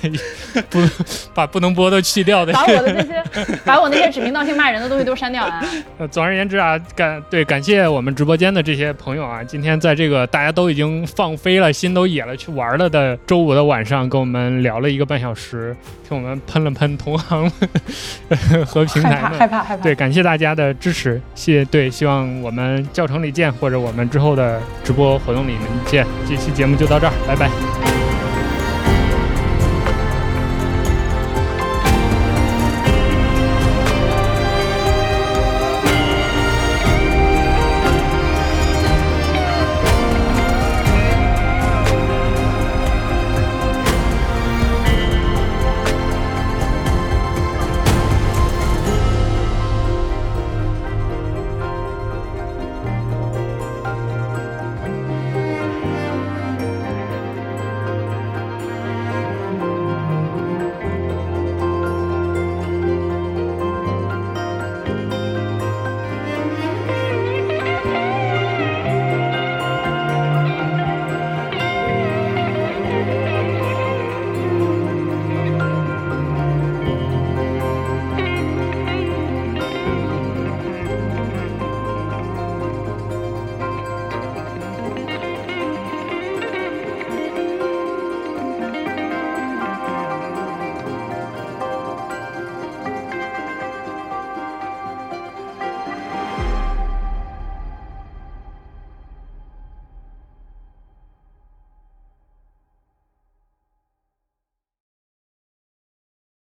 [0.67, 0.79] 不
[1.31, 3.23] 把不能播都去掉的，把我的那些，
[3.63, 5.63] 把我那些指名道姓骂人的东西都删掉啊。
[5.99, 17.47] 呃，总而言之啊，感对感谢我们直播间的这些朋友啊，今天在这个大家都已经放飞了心都野了去玩了的周五的晚上，跟我们聊了一个半小时，听我们喷了喷同行
[18.65, 19.83] 和平台，害怕害怕害怕。
[19.83, 26.03] 对，感谢大家的支持，谢对，希望我们教程里见，或者我们之后的直播活动里面见。
[26.27, 27.78] 这期节目就到这儿，拜拜。